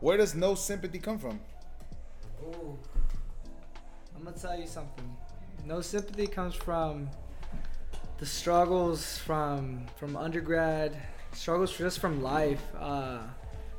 [0.00, 1.40] where does no sympathy come from?
[2.42, 2.78] Ooh.
[4.14, 5.16] I'm gonna tell you something.
[5.64, 7.08] No sympathy comes from
[8.18, 10.96] the struggles from from undergrad,
[11.32, 12.62] struggles just from life.
[12.78, 13.18] Uh,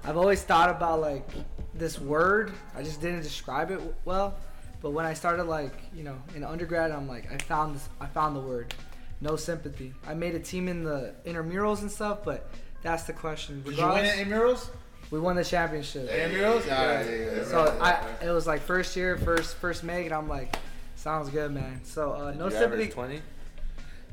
[0.04, 1.28] I've always thought about like
[1.74, 2.52] this word.
[2.76, 4.36] I just didn't describe it w- well.
[4.82, 7.90] But when I started like you know in undergrad, I'm like I found this.
[8.00, 8.74] I found the word.
[9.20, 9.94] No sympathy.
[10.06, 12.52] I made a team in the intramurals and stuff, but
[12.84, 13.64] that's the question.
[13.64, 14.70] Did you win it in murals?
[15.10, 16.08] We won the championship.
[16.10, 16.72] Intramurals?
[16.72, 17.44] All right, yeah, yeah, yeah.
[17.46, 20.56] So I, it was like first year, first first make, and I'm like,
[20.96, 21.82] sounds good, man.
[21.84, 22.88] So uh, no You sympathy.
[22.90, 23.16] 20?
[23.16, 23.22] Nah,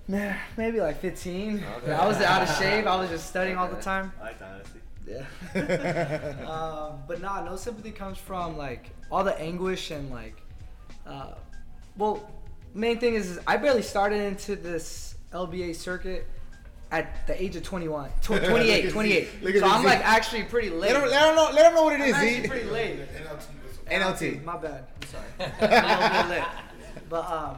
[0.09, 1.65] maybe like 15.
[1.79, 1.93] Okay.
[1.93, 2.87] I was out of shape.
[2.87, 4.13] I was just studying all the time.
[4.21, 4.81] I like honesty.
[5.07, 6.47] Yeah.
[6.49, 10.41] um, but nah, no sympathy comes from like all the anguish and like,
[11.07, 11.33] uh,
[11.97, 12.31] well,
[12.75, 16.27] main thing is, is I barely started into this LBA circuit
[16.91, 19.43] at the age of 21, tw- 28, 28.
[19.43, 19.87] Look at so I'm Z.
[19.87, 20.93] like actually pretty late.
[20.93, 21.51] Let them, let them know.
[21.53, 22.15] Let them know what it I'm is.
[22.15, 22.49] actually Z.
[22.49, 22.99] pretty late.
[23.87, 24.45] NLT.
[24.45, 24.87] My bad.
[25.03, 25.25] I'm sorry.
[25.61, 26.49] I'm a little bit late.
[27.11, 27.57] But um,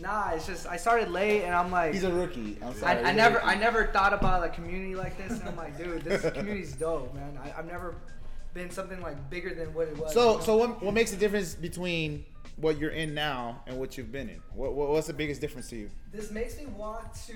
[0.00, 2.56] nah, it's just I started late and I'm like, He's a rookie.
[2.62, 2.96] I'm sorry.
[2.96, 3.46] I, he's I a never rookie.
[3.48, 7.14] I never thought about a community like this and I'm like, dude, this community's dope,
[7.14, 7.38] man.
[7.42, 7.96] I, I've never
[8.54, 10.12] been something like bigger than what it was.
[10.12, 10.44] So, you know?
[10.44, 12.24] so what, what makes the difference between
[12.56, 14.42] what you're in now and what you've been in?
[14.54, 15.90] What, what what's the biggest difference to you?
[16.12, 17.34] this makes me want to,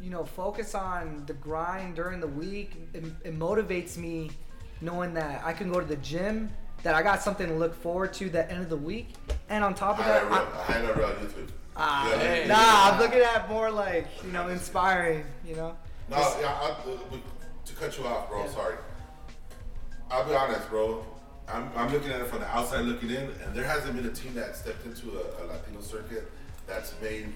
[0.00, 2.76] you know, focus on the grind during the week.
[2.92, 4.30] It, it motivates me
[4.80, 6.50] knowing that I can go to the gym,
[6.82, 9.14] that I got something to look forward to the end of the week,
[9.48, 11.48] and on top of that, Highlight I, reel, highlight reel on YouTube.
[11.76, 12.48] Ah, You know what I mean?
[12.48, 15.24] nah, I'm looking at more like you know inspiring.
[15.46, 15.76] You know.
[16.10, 17.16] No, yeah, I, uh,
[17.64, 18.46] to cut you off, bro.
[18.48, 18.76] Sorry.
[20.10, 21.04] I'll be honest, bro.
[21.48, 24.12] I'm, I'm looking at it from the outside looking in, and there hasn't been a
[24.12, 26.30] team that stepped into a, a Latino circuit
[26.66, 27.32] that's made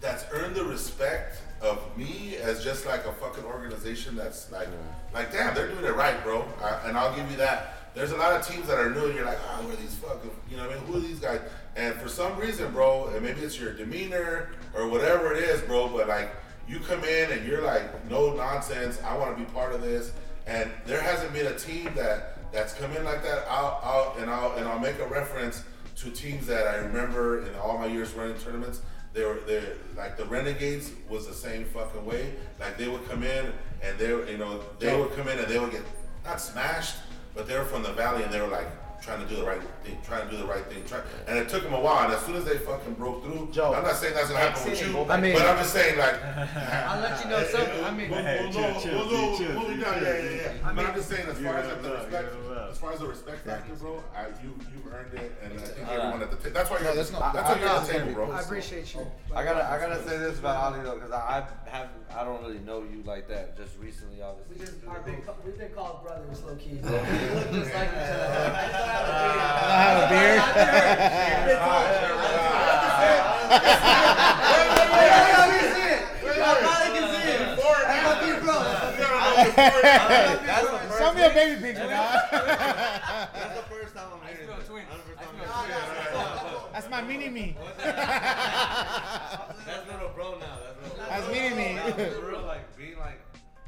[0.00, 4.66] that's earned the respect of me as just like a fucking organization that's like
[5.14, 6.44] like damn they're doing it right, bro.
[6.62, 7.92] I, and I'll give you that.
[7.94, 9.94] There's a lot of teams that are new, and you're like, oh, who are these
[9.96, 10.86] fucking, you know what I mean?
[10.86, 11.40] Who are these guys?
[11.76, 15.88] And for some reason, bro, and maybe it's your demeanor or whatever it is, bro,
[15.88, 16.30] but like
[16.68, 19.00] you come in and you're like, no nonsense.
[19.02, 20.12] I want to be part of this.
[20.46, 23.46] And there hasn't been a team that that's come in like that.
[23.48, 25.64] I'll, I'll and I'll and I'll make a reference
[25.96, 28.82] to teams that I remember in all my years running tournaments.
[29.14, 29.62] They were they
[29.96, 32.34] like the Renegades was the same fucking way.
[32.60, 33.52] Like they would come in
[33.82, 35.82] and they you know they would come in and they would get
[36.24, 36.96] not smashed,
[37.34, 38.66] but they were from the valley and they were like
[39.02, 40.84] trying to do the right thing, trying to do the right thing.
[40.86, 42.04] Try, and it took them a while.
[42.04, 44.70] And as soon as they fucking broke through, Joe, I'm not saying that's gonna happen
[44.70, 46.14] with you, I mean- but I'm just saying like.
[46.24, 47.84] I'll let you know something.
[47.84, 49.94] I mean, We'll, Hey, we'll, chill, know- chill, we'll know- chill, we'll be chill, down,
[49.94, 50.52] chill, yeah, yeah, yeah.
[50.62, 52.32] I But mean- I'm just saying, as far as like the Give it up, respect,
[52.42, 52.70] give it up.
[52.70, 55.88] as far as the respect factor, bro, I, you you've earned it, and I think
[55.88, 56.50] everyone at the table.
[56.54, 56.86] That's why you're.
[56.90, 58.30] No, that's not- that's why you're at the table, bro.
[58.30, 59.06] I appreciate you.
[59.34, 62.58] I gotta, I gotta say this about Ali though, because I have, I don't really
[62.60, 63.56] know you like that.
[63.56, 64.66] Just recently, We obviously.
[64.66, 66.78] just are been, ca- we've been called brothers, low key.
[66.82, 68.91] just like each other.
[68.92, 70.38] I don't have a beard.
[70.38, 71.58] I have a beard.
[80.98, 82.30] Show me a baby picture, dog.
[82.30, 84.66] That's the first time I'm hearing this.
[84.68, 84.86] twins.
[84.90, 86.72] That's the first time I I'm hearing.
[86.72, 87.56] That's my mini me.
[87.78, 90.58] That's little bro now.
[90.62, 90.96] That's little.
[91.08, 91.74] That's mini me.
[91.74, 93.20] Now, for real, like being like,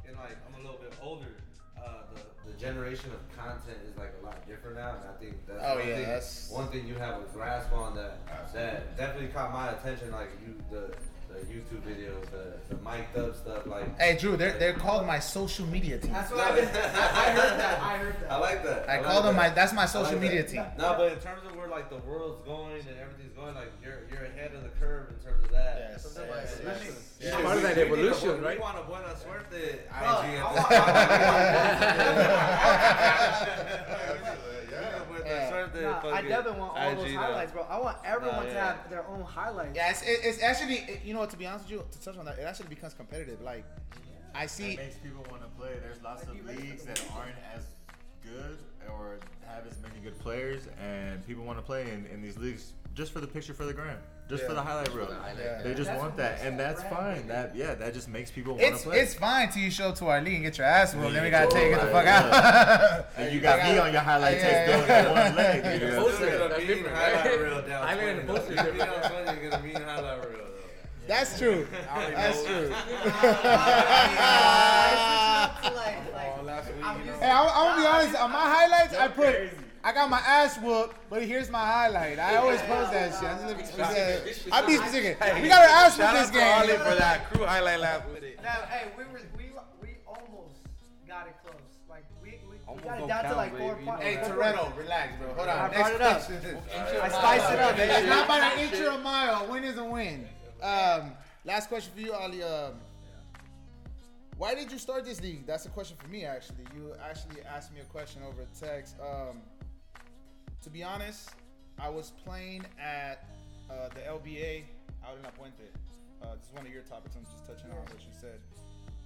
[0.06, 1.34] and like I'm a little bit older.
[1.76, 1.80] Uh,
[2.14, 2.20] the
[2.52, 3.93] the generation of content is
[4.84, 7.24] now, and I think that's Oh, one yeah, thing, that's- one thing you have a
[7.32, 8.18] grasp on that
[8.52, 10.10] that definitely caught my attention.
[10.12, 10.94] Like you, the
[11.32, 13.98] the YouTube videos, the the mic'd up stuff, like.
[13.98, 16.12] Hey, Drew, they're, they're called my social media team.
[16.12, 16.94] That's what I, I heard that.
[17.82, 18.30] I heard that.
[18.30, 18.88] I like that.
[18.88, 20.50] I like call them my, that's my social like media that.
[20.52, 20.64] team.
[20.78, 24.02] No, but in terms of where like the world's going and everything's going, like you're
[24.12, 25.88] you're ahead of the curve in terms of that.
[25.90, 26.84] Yes, Something yes, like yes.
[27.18, 27.26] that.
[27.26, 27.42] Yeah.
[27.42, 28.56] Part of that we need a evolution, bu- right?
[28.56, 30.24] We want a buena suerte IG.
[34.78, 37.62] I at want- Nah, I definitely want all those highlights, bro.
[37.62, 39.76] I want everyone Nah, to have their own highlights.
[39.76, 42.24] Yeah, it's, it's actually, it- you know, to be honest with you, to touch on
[42.26, 43.40] that, it actually becomes competitive.
[43.40, 43.64] Like,
[44.34, 45.70] I see, It makes people want to play.
[45.80, 47.62] There's lots of leagues that aren't as
[48.24, 48.58] good
[48.90, 52.72] or have as many good players, and people want to play in, in these leagues
[52.94, 55.08] just for the picture for the gram, just for the highlight reel.
[55.10, 55.60] Yeah.
[55.62, 57.16] They just That's want that, and that's fine.
[57.16, 57.28] baby.
[57.28, 59.00] That yeah, that just makes people want to it's play.
[59.00, 61.12] it's fine till you show up to our league and get your ass whooped.
[61.12, 63.06] Then we gotta get tell you get the fuck ass out.
[63.16, 64.42] and you got me on your highlight Yeah.
[64.48, 65.64] text doing that one leg.
[65.64, 65.96] nigga.
[65.98, 66.32] Post You're it.
[66.38, 67.40] gonna That's mean different, highlight right?
[67.40, 67.82] reel down.
[67.86, 68.84] Highlight and 20, post You different, know,
[69.24, 69.42] right?
[69.42, 70.44] You're gonna mean highlight reel though.
[71.06, 71.66] That's true.
[71.94, 72.72] That's true.
[77.20, 78.16] Hey, I'm, I'm gonna be honest.
[78.20, 79.36] On my highlights, I put,
[79.84, 82.18] I got my ass whooped, but here's my highlight.
[82.18, 83.28] I always post that shit.
[83.28, 84.50] I'm just specific.
[84.50, 85.20] I be specific.
[85.42, 86.40] We got our ass whooped this game.
[86.40, 88.40] Shout out for that crew highlight last with it.
[88.42, 89.44] Now, hey, we were we
[89.82, 90.56] we almost
[91.06, 91.60] got it close.
[91.86, 93.86] Like we we, we got it don't down to like four baby.
[93.86, 94.02] points.
[94.02, 95.34] Hey, Toretto, relax, bro.
[95.34, 95.58] Hold on.
[95.58, 96.16] I Next brought it up.
[97.02, 97.78] I spiced it up.
[97.78, 99.44] It's not by an inch or a mile.
[99.44, 100.26] A win is a win.
[100.62, 101.12] Um,
[101.44, 102.42] last question for you, Ali.
[102.42, 102.72] Um,
[104.36, 105.46] why did you start this league?
[105.46, 106.64] That's a question for me, actually.
[106.74, 108.96] You actually asked me a question over text.
[108.98, 109.42] Um,
[110.64, 111.28] to be honest,
[111.78, 113.28] I was playing at
[113.70, 114.62] uh, the LBA
[115.06, 115.68] out in La Puente.
[116.22, 117.16] Uh, this is one of your topics.
[117.16, 118.40] I'm just touching on what you said.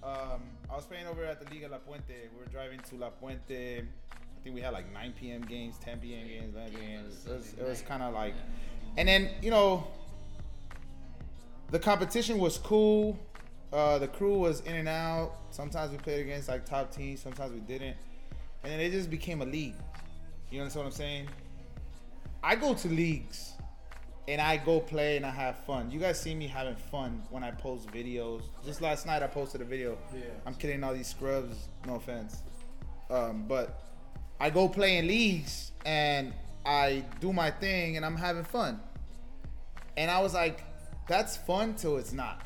[0.01, 0.41] Um,
[0.71, 2.13] I was playing over at the Liga La Puente.
[2.33, 3.79] We were driving to La Puente.
[3.79, 5.41] I think we had like 9 p.m.
[5.41, 6.27] games, 10 p.m.
[6.27, 7.03] games, 11 p.m.
[7.03, 7.25] games.
[7.27, 8.35] It was, it was kind of like,
[8.95, 9.85] and then you know,
[11.71, 13.19] the competition was cool.
[13.73, 15.33] Uh, the crew was in and out.
[15.51, 17.19] Sometimes we played against like top teams.
[17.19, 17.97] Sometimes we didn't,
[18.63, 19.75] and then it just became a league.
[20.51, 21.27] You understand what I'm saying?
[22.43, 23.53] I go to leagues
[24.27, 25.91] and I go play and I have fun.
[25.91, 28.43] You guys see me having fun when I post videos.
[28.63, 29.97] Just last night I posted a video.
[30.13, 30.21] Yeah.
[30.45, 31.67] I'm kidding all these scrubs.
[31.85, 32.37] No offense.
[33.09, 33.81] Um, but
[34.39, 36.33] I go play in leagues and
[36.65, 38.79] I do my thing and I'm having fun.
[39.97, 40.63] And I was like,
[41.07, 42.45] that's fun till it's not.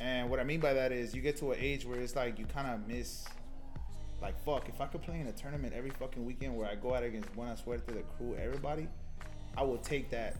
[0.00, 2.38] And what I mean by that is you get to an age where it's like
[2.38, 3.26] you kind of miss,
[4.22, 6.94] like, fuck, if I could play in a tournament every fucking weekend where I go
[6.94, 8.88] out against Buena Suerte, the crew, everybody,
[9.58, 10.36] I will take that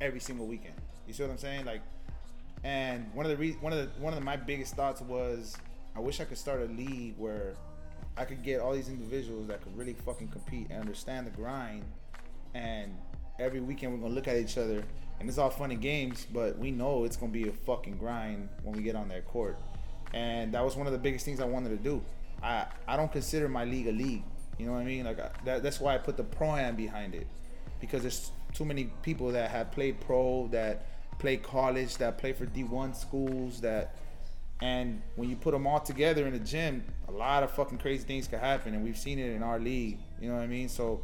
[0.00, 0.74] every single weekend.
[1.06, 1.66] You see what I'm saying?
[1.66, 1.82] Like,
[2.64, 5.56] and one of the re- one of the one of the, my biggest thoughts was
[5.94, 7.54] I wish I could start a league where
[8.16, 11.84] I could get all these individuals that could really fucking compete and understand the grind.
[12.54, 12.96] And
[13.38, 14.82] every weekend we're gonna look at each other,
[15.20, 18.48] and it's all fun and games, but we know it's gonna be a fucking grind
[18.64, 19.60] when we get on that court.
[20.12, 22.02] And that was one of the biggest things I wanted to do.
[22.42, 24.24] I I don't consider my league a league.
[24.58, 25.04] You know what I mean?
[25.04, 27.28] Like I, that, that's why I put the pro am behind it,
[27.80, 30.86] because there's too many people that have played pro, that
[31.18, 33.96] play college, that play for D1 schools, that
[34.60, 38.04] and when you put them all together in the gym, a lot of fucking crazy
[38.04, 39.98] things could happen, and we've seen it in our league.
[40.18, 40.70] You know what I mean?
[40.70, 41.02] So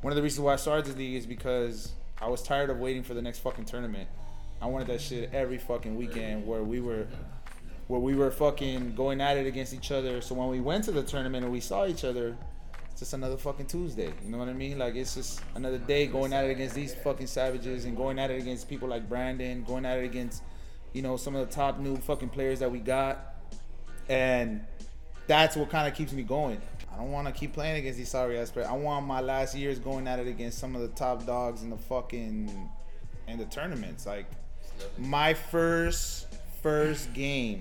[0.00, 2.78] one of the reasons why I started this league is because I was tired of
[2.78, 4.08] waiting for the next fucking tournament.
[4.60, 7.06] I wanted that shit every fucking weekend where we were
[7.86, 10.20] where we were fucking going at it against each other.
[10.20, 12.36] So when we went to the tournament and we saw each other,
[13.00, 14.12] just another fucking Tuesday.
[14.22, 14.78] You know what I mean?
[14.78, 18.30] Like it's just another day going at it against these fucking savages and going at
[18.30, 20.42] it against people like Brandon, going at it against,
[20.92, 23.34] you know, some of the top new fucking players that we got.
[24.08, 24.64] And
[25.26, 26.60] that's what kind of keeps me going.
[26.92, 28.68] I don't want to keep playing against these sorry ass players.
[28.68, 31.70] I want my last years going at it against some of the top dogs in
[31.70, 32.70] the fucking
[33.26, 34.06] in the tournaments.
[34.06, 34.26] Like
[34.98, 36.26] my first
[36.62, 37.60] first game,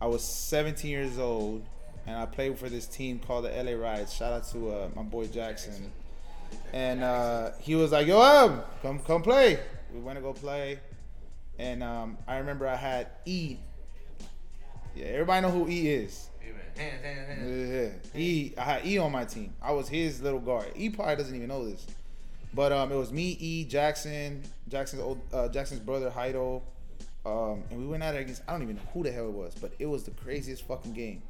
[0.00, 1.66] I was 17 years old,
[2.06, 4.12] and I played for this team called the LA Riots.
[4.12, 5.90] Shout out to uh, my boy Jackson.
[6.72, 9.58] And uh, he was like, "Yo, um, come come play."
[9.92, 10.80] We went to go play,
[11.58, 13.56] and um, I remember I had E.
[14.94, 16.28] Yeah, everybody know who E is.
[16.76, 18.52] Yeah, E.
[18.58, 19.54] I had E on my team.
[19.62, 20.72] I was his little guard.
[20.76, 21.86] E probably doesn't even know this,
[22.52, 26.62] but um, it was me, E, Jackson, Jackson's old, uh, Jackson's brother, Heido,
[27.26, 28.42] um, and we went out against.
[28.48, 30.92] I don't even know who the hell it was, but it was the craziest fucking
[30.92, 31.22] game.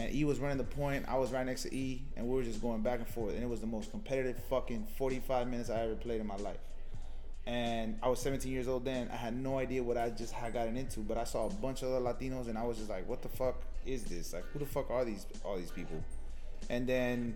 [0.00, 1.04] And E was running the point.
[1.08, 3.34] I was right next to E, and we were just going back and forth.
[3.34, 6.60] And it was the most competitive fucking 45 minutes I ever played in my life.
[7.46, 9.10] And I was 17 years old then.
[9.12, 11.82] I had no idea what I just had gotten into, but I saw a bunch
[11.82, 14.32] of other Latinos, and I was just like, "What the fuck is this?
[14.32, 16.02] Like, who the fuck are these all these people?"
[16.70, 17.34] And then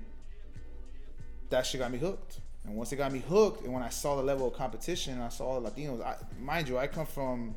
[1.51, 2.41] that shit got me hooked.
[2.65, 5.29] And once it got me hooked, and when I saw the level of competition, I
[5.29, 6.03] saw all the Latinos.
[6.03, 7.55] I, mind you, I come from,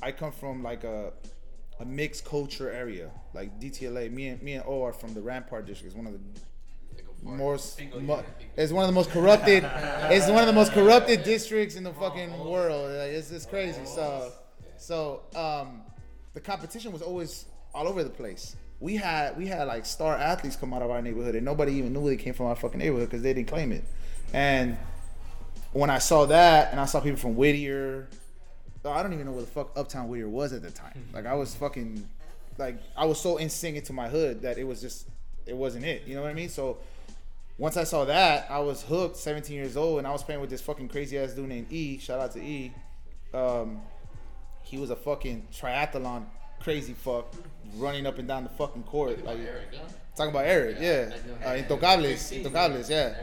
[0.00, 1.12] I come from like a,
[1.80, 4.10] a mixed culture area, like DTLA.
[4.10, 5.94] Me and me and O are from the Rampart district.
[5.94, 6.18] It's one of the
[7.22, 8.24] most, mo-
[8.56, 9.64] it's one of the most corrupted.
[10.10, 12.90] it's one of the most corrupted districts in the fucking world.
[12.90, 13.84] Like, it's it's crazy.
[13.84, 14.32] So,
[14.76, 15.82] so um,
[16.34, 18.56] the competition was always all over the place.
[18.80, 21.92] We had we had like star athletes come out of our neighborhood, and nobody even
[21.92, 23.84] knew they came from our fucking neighborhood because they didn't claim it.
[24.32, 24.76] And
[25.72, 28.08] when I saw that, and I saw people from Whittier,
[28.84, 31.08] I don't even know where the fuck Uptown Whittier was at the time.
[31.12, 32.08] Like I was fucking,
[32.58, 35.08] like I was so in sync into my hood that it was just,
[35.46, 36.06] it wasn't it.
[36.06, 36.48] You know what I mean?
[36.48, 36.78] So
[37.58, 39.16] once I saw that, I was hooked.
[39.16, 41.98] 17 years old, and I was playing with this fucking crazy ass dude named E.
[41.98, 42.72] Shout out to E.
[43.34, 43.82] Um,
[44.62, 46.26] he was a fucking triathlon
[46.60, 47.32] crazy fuck,
[47.76, 49.24] running up and down the fucking court.
[49.24, 49.38] Like
[50.18, 51.10] talking about Eric, yeah.
[51.44, 53.14] Uh, Intocables, Intocables, yeah.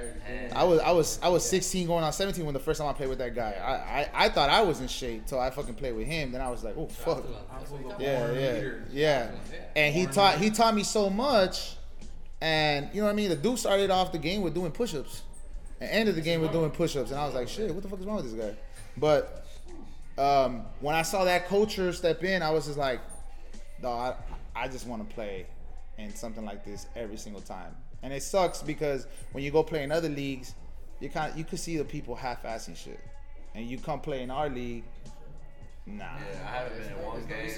[0.56, 2.94] I was I was I was 16 going on 17 when the first time I
[2.94, 3.52] played with that guy.
[3.52, 6.32] I I, I thought I was in shape till I fucking played with him.
[6.32, 7.24] Then I was like, oh fuck,
[8.00, 9.32] yeah, yeah, yeah.
[9.76, 11.76] And he taught he taught me so much.
[12.42, 13.30] And you know what I mean?
[13.30, 15.24] The dude started off the game with doing push-ups,
[15.80, 17.12] and ended the game with doing push-ups.
[17.12, 18.56] And I was like, shit, what the fuck is wrong with this guy?
[18.98, 19.46] But
[20.18, 23.00] um, when I saw that culture step in, I was just like,
[23.82, 24.18] dog,
[24.56, 25.48] I, I just want to play
[25.98, 27.76] in something like this every single time.
[28.04, 30.54] And it sucks because when you go play in other leagues,
[31.00, 33.00] you kind of, you could see the people half-assing shit,
[33.54, 34.84] and you come play in our league,
[35.86, 36.04] nah.
[36.06, 37.50] Yeah, I haven't been in one game.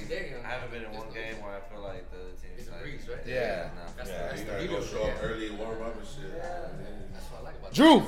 [0.46, 2.70] I haven't been in one game where I feel like the team's
[3.08, 3.70] like, Yeah.
[3.76, 4.04] nah.
[4.06, 4.36] Yeah.
[4.36, 6.32] You gotta go show up early, warm up and shit.
[6.42, 8.04] That's what I like about Drew,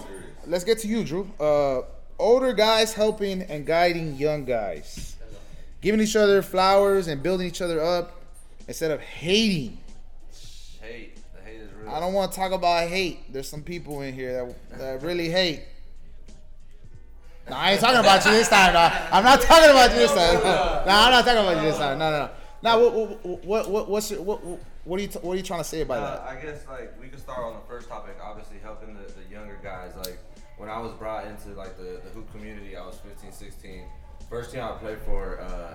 [0.47, 1.29] let's get to you, Drew.
[1.39, 1.81] Uh,
[2.17, 5.15] older guys helping and guiding young guys,
[5.81, 8.19] giving each other flowers and building each other up
[8.67, 9.77] instead of hating.
[11.89, 13.31] I don't want to talk about hate.
[13.31, 15.63] There's some people in here that, that really hate.
[17.49, 18.73] No, I ain't talking about you this time.
[18.73, 18.79] No.
[19.11, 20.35] I'm not talking about you this time.
[20.85, 21.97] No, I'm not talking about you this time.
[21.97, 22.29] No, no, no.
[22.61, 22.93] Now, what,
[23.25, 24.39] what, what, what, what's your, what,
[24.83, 26.37] what are you, t- what are you trying to say about Uh, that?
[26.37, 29.57] I guess like we could start on the first topic, obviously helping the, the younger
[29.63, 29.93] guys.
[29.97, 30.19] Like
[30.57, 33.83] when I was brought into like the, the hoop community, I was 15, 16.
[34.29, 35.73] First team I played for, uh,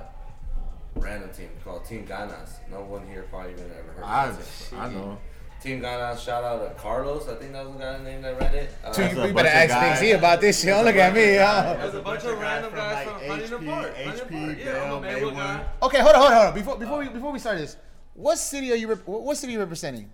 [0.97, 2.51] random team called Team Ganas.
[2.71, 4.77] No one here probably even ever heard I- of it.
[4.79, 5.19] I know.
[5.65, 7.27] Team Ganas, shout out to Carlos.
[7.27, 8.71] I think that was the guy's name that ran it.
[8.85, 10.69] Uh, Dude, you better ask Big Z about this shit.
[10.69, 11.77] Don't look at me, huh?
[11.81, 13.97] There's a bunch of random guys from Huntington Park.
[13.97, 14.59] Huntington Park.
[14.63, 15.65] Yeah, I'm a Maywood guy.
[15.85, 16.55] Okay, hold on, hold on, hold on.
[16.55, 17.79] Before, before we, before we start this,
[18.13, 18.89] what city are you?
[18.89, 20.11] Rep- what city are you representing?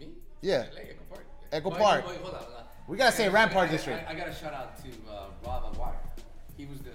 [0.00, 0.08] Me?
[0.40, 0.64] Yeah.
[0.74, 1.26] Like Echo Park.
[1.52, 2.06] Echo Park.
[2.08, 2.40] Wait, hold on.
[2.40, 2.64] hold on.
[2.88, 4.08] We gotta say I- Rampart I- District.
[4.08, 5.96] I, I, gotta shout out to uh, Rob Aguirre.
[6.56, 6.92] He was the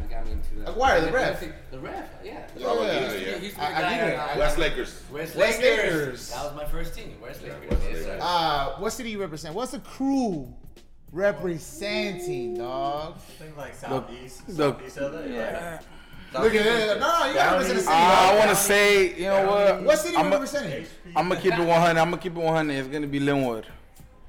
[0.00, 0.70] was the, the got, got me into the.
[0.70, 1.40] Aguirre, the ref.
[1.70, 2.46] The ref, yeah.
[2.54, 2.78] The Yeah, ref.
[2.78, 3.32] yeah, He used yeah.
[3.34, 4.18] be- he used to I- the I guy get it.
[4.18, 5.02] on- West Lakers.
[5.12, 5.78] West, West Lakers.
[5.94, 6.30] Lakers.
[6.30, 7.16] That was my first team.
[7.22, 7.70] West Lakers.
[7.70, 8.04] West Lakers.
[8.04, 8.18] sir.
[8.20, 9.54] Uh, what city you represent?
[9.54, 10.52] What's the crew
[11.12, 13.14] representing, dog?
[13.16, 15.20] I think like southeast, the- southeast LA.
[15.26, 15.80] Yeah.
[16.34, 17.00] Look at it.
[17.00, 17.88] No, you gotta represent the city.
[17.94, 19.82] I want to say, you know what?
[19.82, 20.86] What city you represent?
[21.16, 21.98] I'm gonna keep it 100.
[21.98, 22.74] I'm gonna keep it 100.
[22.74, 23.64] It's gonna be Lynwood,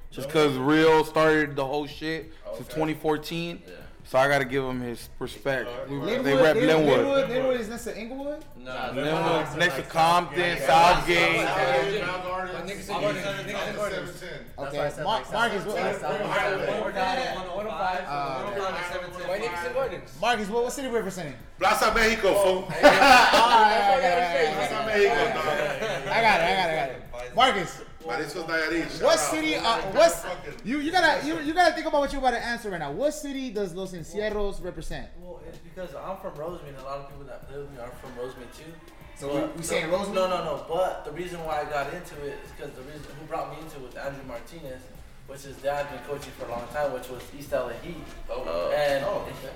[0.09, 3.61] just because Real started the whole shit since 2014.
[4.09, 5.69] So I gotta give him his respect.
[5.87, 7.05] We- Lynwood, they rep Lynwood, Lynwood.
[7.05, 8.43] Lynwood, Lynwood is next to Inglewood.
[8.57, 11.45] No, Lynwood, next to Compton, Southgate.
[11.45, 13.45] But Nickerson Gardens.
[13.45, 14.23] Nickerson Gardens.
[14.57, 15.75] Okay, Mar- Marcus, what,
[19.27, 20.17] Why Nickerson Gardens?
[20.19, 21.35] Marcus, what, what city you representing?
[21.59, 22.51] Plaza Mexico, fool.
[22.63, 25.39] All right, I got it, I got it, Mexico.
[26.09, 27.35] I got it, I got it, I got it.
[27.35, 28.89] Marcus, Mariscos Nayarit.
[28.91, 29.19] shout what out.
[29.19, 29.55] city?
[29.55, 30.23] Uh, what's
[30.63, 30.79] you?
[30.79, 32.91] You gotta you, you gotta think about what you're about to answer right now.
[32.91, 35.07] What city does Los Encierros represent?
[35.19, 36.79] Well, it's because I'm from Rosemead.
[36.79, 38.71] A lot of people that play with me are from Rosemead too.
[39.17, 40.13] So But we, we saying Rosemead?
[40.13, 40.65] No, no, no.
[40.69, 43.61] But the reason why I got into it is because the reason who brought me
[43.61, 44.81] into it was Andrew Martinez,
[45.27, 47.97] which his dad been coaching for a long time, which was East LA Heat.
[48.29, 48.71] Oh.
[48.75, 49.53] and Oh, it's-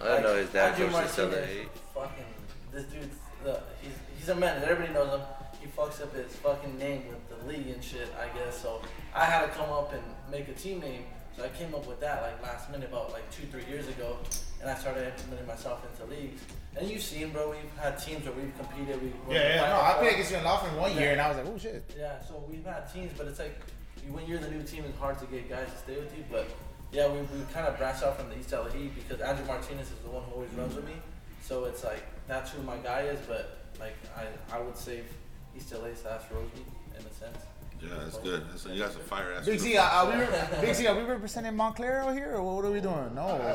[0.00, 1.68] I didn't know his dad Andrew coached East LA Heat.
[1.94, 2.24] Fucking
[2.70, 4.62] this dude's the he's he's a menace.
[4.68, 5.26] Everybody knows him.
[5.60, 8.08] He fucks up his fucking name with the league and shit.
[8.18, 8.80] I guess so.
[9.14, 11.04] I had to come up and make a team name.
[11.36, 14.16] So I came up with that like last minute, about like two, three years ago,
[14.60, 16.42] and I started implementing myself into leagues.
[16.76, 19.00] And you've seen, bro, we've had teams where we've competed.
[19.02, 21.36] We Yeah, yeah, no, I played against you in Laughlin one year, and I was
[21.38, 21.94] like, oh shit.
[21.98, 23.60] Yeah, so we've had teams, but it's like
[24.10, 26.24] when you're the new team, it's hard to get guys to stay with you.
[26.30, 26.48] But
[26.92, 29.86] yeah, we, we kind of branched out from the East LA Heat because Andrew Martinez
[29.86, 30.94] is the one who always runs with me.
[31.42, 33.20] So it's like that's who my guy is.
[33.26, 34.76] But like I, I would
[35.54, 37.44] save East LA slash Rosemead in a sense.
[37.80, 38.42] Yeah, that's good.
[38.50, 39.46] That's, you got some fire ass.
[39.46, 40.24] Big Z, uh, are we
[40.66, 43.14] Big Z, are we representing Montclair out here, or what are we doing?
[43.14, 43.54] No, no, no.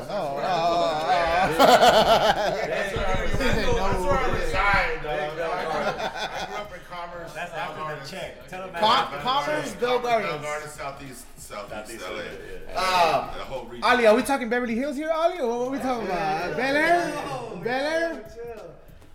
[2.64, 5.10] That's where I reside, though.
[5.10, 7.32] I grew up in Commerce.
[7.34, 8.48] That's after the check.
[8.48, 10.42] Tell them Com- Commerce, Bill Bell Gardens.
[10.42, 12.16] Gardens, Southeast, Southeast Southeast LA.
[12.16, 12.80] LA.
[12.80, 13.84] Uh, the whole region.
[13.84, 16.56] Ali, are we talking Beverly Hills here, Ali, or what are we talking about?
[16.56, 17.12] Bel Air?
[17.62, 18.24] Bel Air?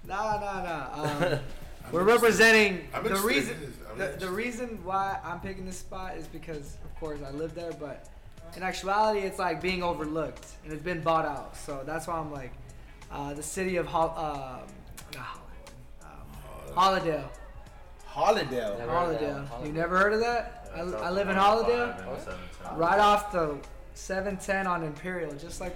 [0.05, 1.37] Nah, nah, nah.
[1.89, 3.73] Um, we're representing I'm the reason.
[3.97, 7.71] The, the reason why I'm picking this spot is because, of course, I live there,
[7.73, 8.07] but
[8.55, 11.57] in actuality, it's like being overlooked and it's been bought out.
[11.57, 12.51] So that's why I'm like,
[13.11, 14.61] uh, the city of Hol- um,
[15.15, 15.69] not Hollywood,
[16.03, 17.29] um, Hollydale.
[18.07, 18.87] Hollydale.
[18.87, 19.65] Hollydale.
[19.65, 20.69] You never heard of that?
[20.73, 23.57] I, I live in Hollydale, right off the
[23.95, 25.75] 710 on Imperial, just like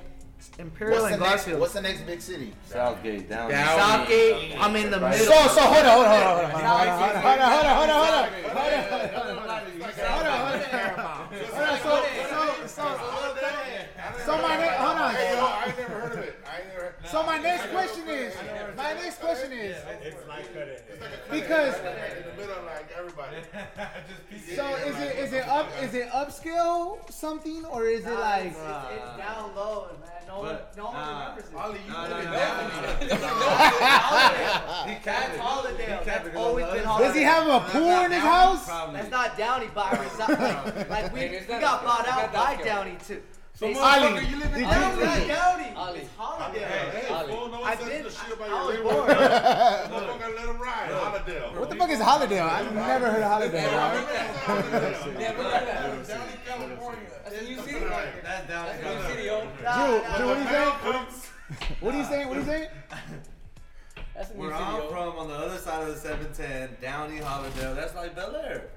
[0.59, 2.53] Imperial What's the, and next, what's the next big city?
[2.65, 3.49] Southgate down.
[3.51, 4.55] Southgate.
[4.59, 5.17] I'm in the middle.
[5.17, 7.89] So, so hold on, hold on, hold on, hold on, hold on, hold on, hold
[7.89, 9.73] on, hold on, hold on, hold on,
[10.03, 11.33] hold on, hold on,
[11.83, 12.83] so, so, so,
[14.25, 15.15] so my next, hold on.
[15.15, 16.39] I ain't never heard of it.
[16.45, 16.95] I ain't never.
[17.05, 18.33] So my next question is,
[18.77, 20.15] my next question is, It's
[21.29, 23.37] because, in the middle, like everybody.
[24.55, 28.47] so is it, is it up, is it upscale something, or is it like?
[28.47, 30.09] it's, it's down low, man.
[30.41, 31.55] But, no one remembers it.
[31.55, 31.93] Ollie, you
[34.89, 35.05] He can't.
[35.05, 38.67] That's always been Does he have a pool in his house?
[38.67, 40.19] That's not Downey virus.
[40.89, 43.21] Like, we got bought out by Downey, too.
[43.55, 45.27] So Ali, you live in Downey.
[45.27, 45.63] Downey.
[45.63, 46.59] Hey,
[46.91, 47.85] hey, no I've I,
[50.35, 50.89] let him ride.
[51.59, 52.49] What the fuck is Hollydale?
[52.49, 53.71] I've never heard of Hollydale.
[55.19, 57.09] Never heard of Downey, California.
[57.47, 57.72] You see
[58.33, 58.65] that's down.
[58.65, 59.41] That's a new city, yo.
[59.41, 61.81] Drew, Drew, what do you think?
[61.81, 62.29] What do you think?
[62.29, 62.69] What do you think?
[64.15, 67.75] That's a new Where I'm from, on the other side of the 710, Downey, Hollydale,
[67.75, 68.69] that's like Bel Air.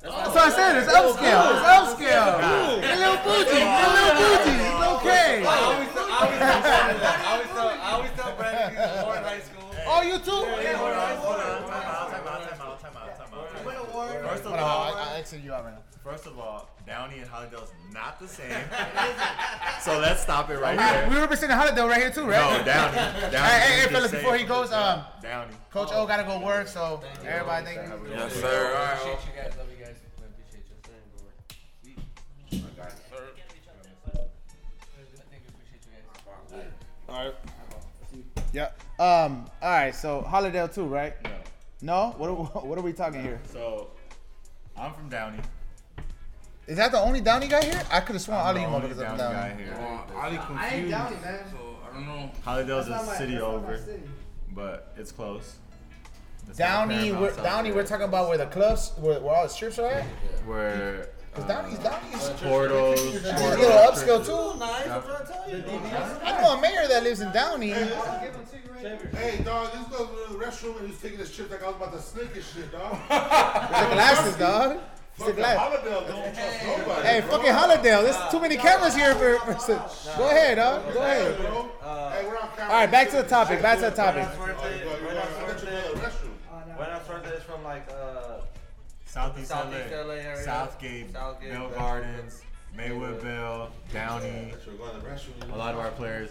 [0.00, 0.82] That's oh, That's what I said.
[0.82, 1.46] It's upscale.
[1.52, 2.34] It's upscale.
[2.34, 3.62] A little bougie.
[3.62, 4.58] A little bougie.
[4.58, 5.46] It's okay.
[5.46, 7.18] I always tell, I always tell Brandon that.
[7.22, 9.70] I always tell, I always tell Brandon he's in Warren High School.
[9.86, 10.42] Oh, you too?
[10.62, 11.34] Yeah, Warren High School.
[11.38, 13.52] Time out, time out, time out, time out, time out.
[14.32, 15.82] First of Hold on, all, I, I exit you out right now.
[16.02, 18.50] first of all, Downey and Hollydale's not the same.
[19.80, 21.08] so let's stop it right We, there.
[21.08, 22.58] we representing Hollydale right here too, right?
[22.58, 22.96] No, Downey.
[23.30, 23.36] Downey.
[23.48, 25.54] Hey, hey, hey, fellas, before he goes, um, Downey.
[25.70, 28.10] Coach O gotta go work, so everybody thank you.
[28.10, 28.74] Yes, sir.
[28.76, 28.92] All right.
[28.92, 29.56] Appreciate you guys.
[29.56, 29.96] Love you guys.
[30.04, 30.76] I appreciate you.
[35.16, 35.92] I think we appreciate you
[36.52, 36.66] guys.
[37.08, 37.34] All right.
[38.52, 38.68] Yeah.
[38.98, 39.46] Um.
[39.62, 39.94] All right.
[39.94, 41.14] So Holidale too, right?
[41.80, 42.10] No.
[42.10, 42.14] No.
[42.18, 42.34] What are,
[42.66, 43.40] what are we talking here?
[43.50, 43.92] So,
[44.76, 45.38] I'm from Downey.
[46.66, 47.82] Is that the only Downey guy here?
[47.90, 49.62] I could have sworn I'm all the you motherfuckers are Downey from guy Downey.
[49.64, 49.74] here.
[49.74, 50.90] Uh, Ali I ain't confused.
[50.90, 51.44] Downey, man.
[51.50, 52.30] So I don't know.
[52.44, 54.02] Hollydale's That's a my- city that's not my over, city.
[54.52, 55.56] but it's close.
[56.48, 59.48] It's Downey, Paramount, we're, Downey, we're talking about where the clubs, where, where all the
[59.48, 60.04] strips are at.
[60.46, 63.00] where Cause Downey's uh, Downey's Portals.
[63.00, 64.58] He's a little upscale too.
[64.58, 65.64] Nice, I'm trying to tell you.
[66.24, 67.70] I know a mayor that lives in Downey.
[67.70, 71.76] Hey, dog, this goes to the restroom and he's taking his chips like I was
[71.76, 72.92] about to snake his shit, dog.
[73.10, 74.78] It's the glasses, dog.
[75.16, 75.84] It's the glass.
[75.84, 77.06] Don't trust nobody.
[77.06, 77.30] Hey, bro.
[77.30, 78.02] fucking Hollydale.
[78.02, 79.38] There's too many cameras here for.
[79.38, 79.54] for
[80.16, 80.92] Go ahead, dog.
[80.92, 81.36] Go ahead.
[81.38, 81.70] bro.
[82.10, 82.72] Hey, we're on camera.
[82.72, 83.60] All right, back to the topic.
[83.60, 84.26] Back to the topic.
[86.76, 88.40] Buena Suerte is from like uh,
[89.04, 90.42] Southeast, Southeast LA, LA area.
[90.42, 92.42] Southgate, Southgate, Bell Bell Gardens,
[92.76, 94.54] Maywood Bell, Downey.
[94.64, 95.52] Should we go in the restroom?
[95.52, 96.30] A lot of our players,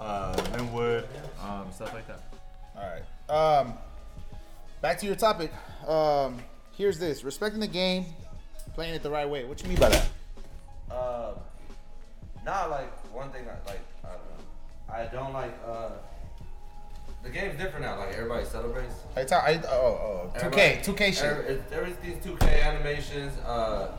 [0.00, 1.06] uh, Lynwood,
[1.42, 2.22] um, stuff like that.
[2.76, 3.60] All right.
[3.60, 3.74] Um,
[4.80, 5.52] back to your topic.
[5.86, 6.38] Um,
[6.76, 8.06] here's this: respecting the game,
[8.74, 9.44] playing it the right way.
[9.44, 10.08] What you mean by that?
[10.90, 11.32] Uh,
[12.44, 15.54] nah, like one thing, I, like I don't know, I don't like.
[15.66, 15.88] Uh,
[17.22, 17.98] the game's different now.
[17.98, 18.94] Like everybody celebrates.
[19.16, 19.44] I talk.
[19.44, 21.24] I, oh, oh, 2K, 2K shit.
[21.24, 23.38] Every, it's- everything's 2K animations.
[23.40, 23.92] Uh,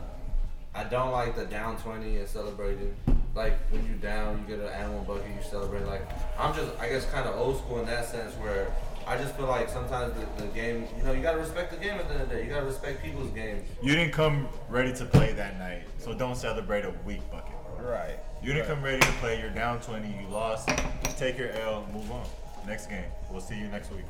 [0.74, 2.94] I don't like the down 20 and celebrating.
[3.34, 5.84] Like when you down, you get an animal bucket, you celebrate.
[5.86, 6.02] Like
[6.38, 8.68] I'm just, I guess, kind of old school in that sense, where
[9.06, 11.94] I just feel like sometimes the, the game, you know, you gotta respect the game
[11.94, 12.44] at the end of the day.
[12.44, 13.68] You gotta respect people's games.
[13.82, 17.54] You didn't come ready to play that night, so don't celebrate a weak bucket.
[17.78, 18.18] Right.
[18.42, 18.74] You didn't Right.
[18.74, 19.40] come ready to play.
[19.40, 20.08] You're down 20.
[20.08, 20.68] You lost.
[21.16, 21.86] Take your L.
[21.92, 22.24] Move on.
[22.66, 23.04] Next game.
[23.30, 24.04] We'll see you next week.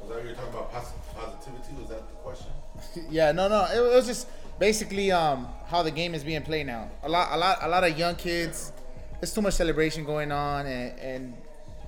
[0.00, 1.74] Was that what you're talking about pos- positivity?
[1.80, 2.46] Was that the question?
[3.10, 3.64] yeah, no, no.
[3.66, 4.26] It, it was just
[4.58, 6.90] basically um how the game is being played now.
[7.02, 8.72] A lot, a lot, a lot of young kids.
[9.20, 11.34] There's too much celebration going on, and, and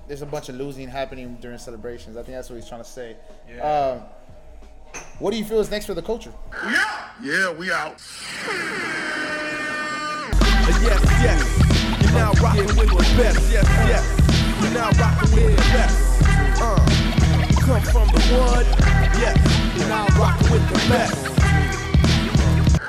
[0.07, 2.15] there's a bunch of losing happening during celebrations.
[2.17, 3.15] I think that's what he's trying to say.
[3.53, 3.61] Yeah.
[3.61, 6.31] Um, what do you feel is next for the culture?
[6.65, 8.01] Yeah, yeah, we out.
[10.81, 12.03] Yes, yes.
[12.03, 13.51] You're now rocking with the best.
[13.51, 14.61] Yes, yes.
[14.61, 16.23] You're now rocking with the best.
[16.61, 16.75] Uh,
[17.61, 18.65] come from the wood.
[19.19, 19.37] Yes.
[19.77, 21.15] You're now rocking with the best.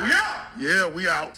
[0.08, 1.36] Yeah, Yeah, we out.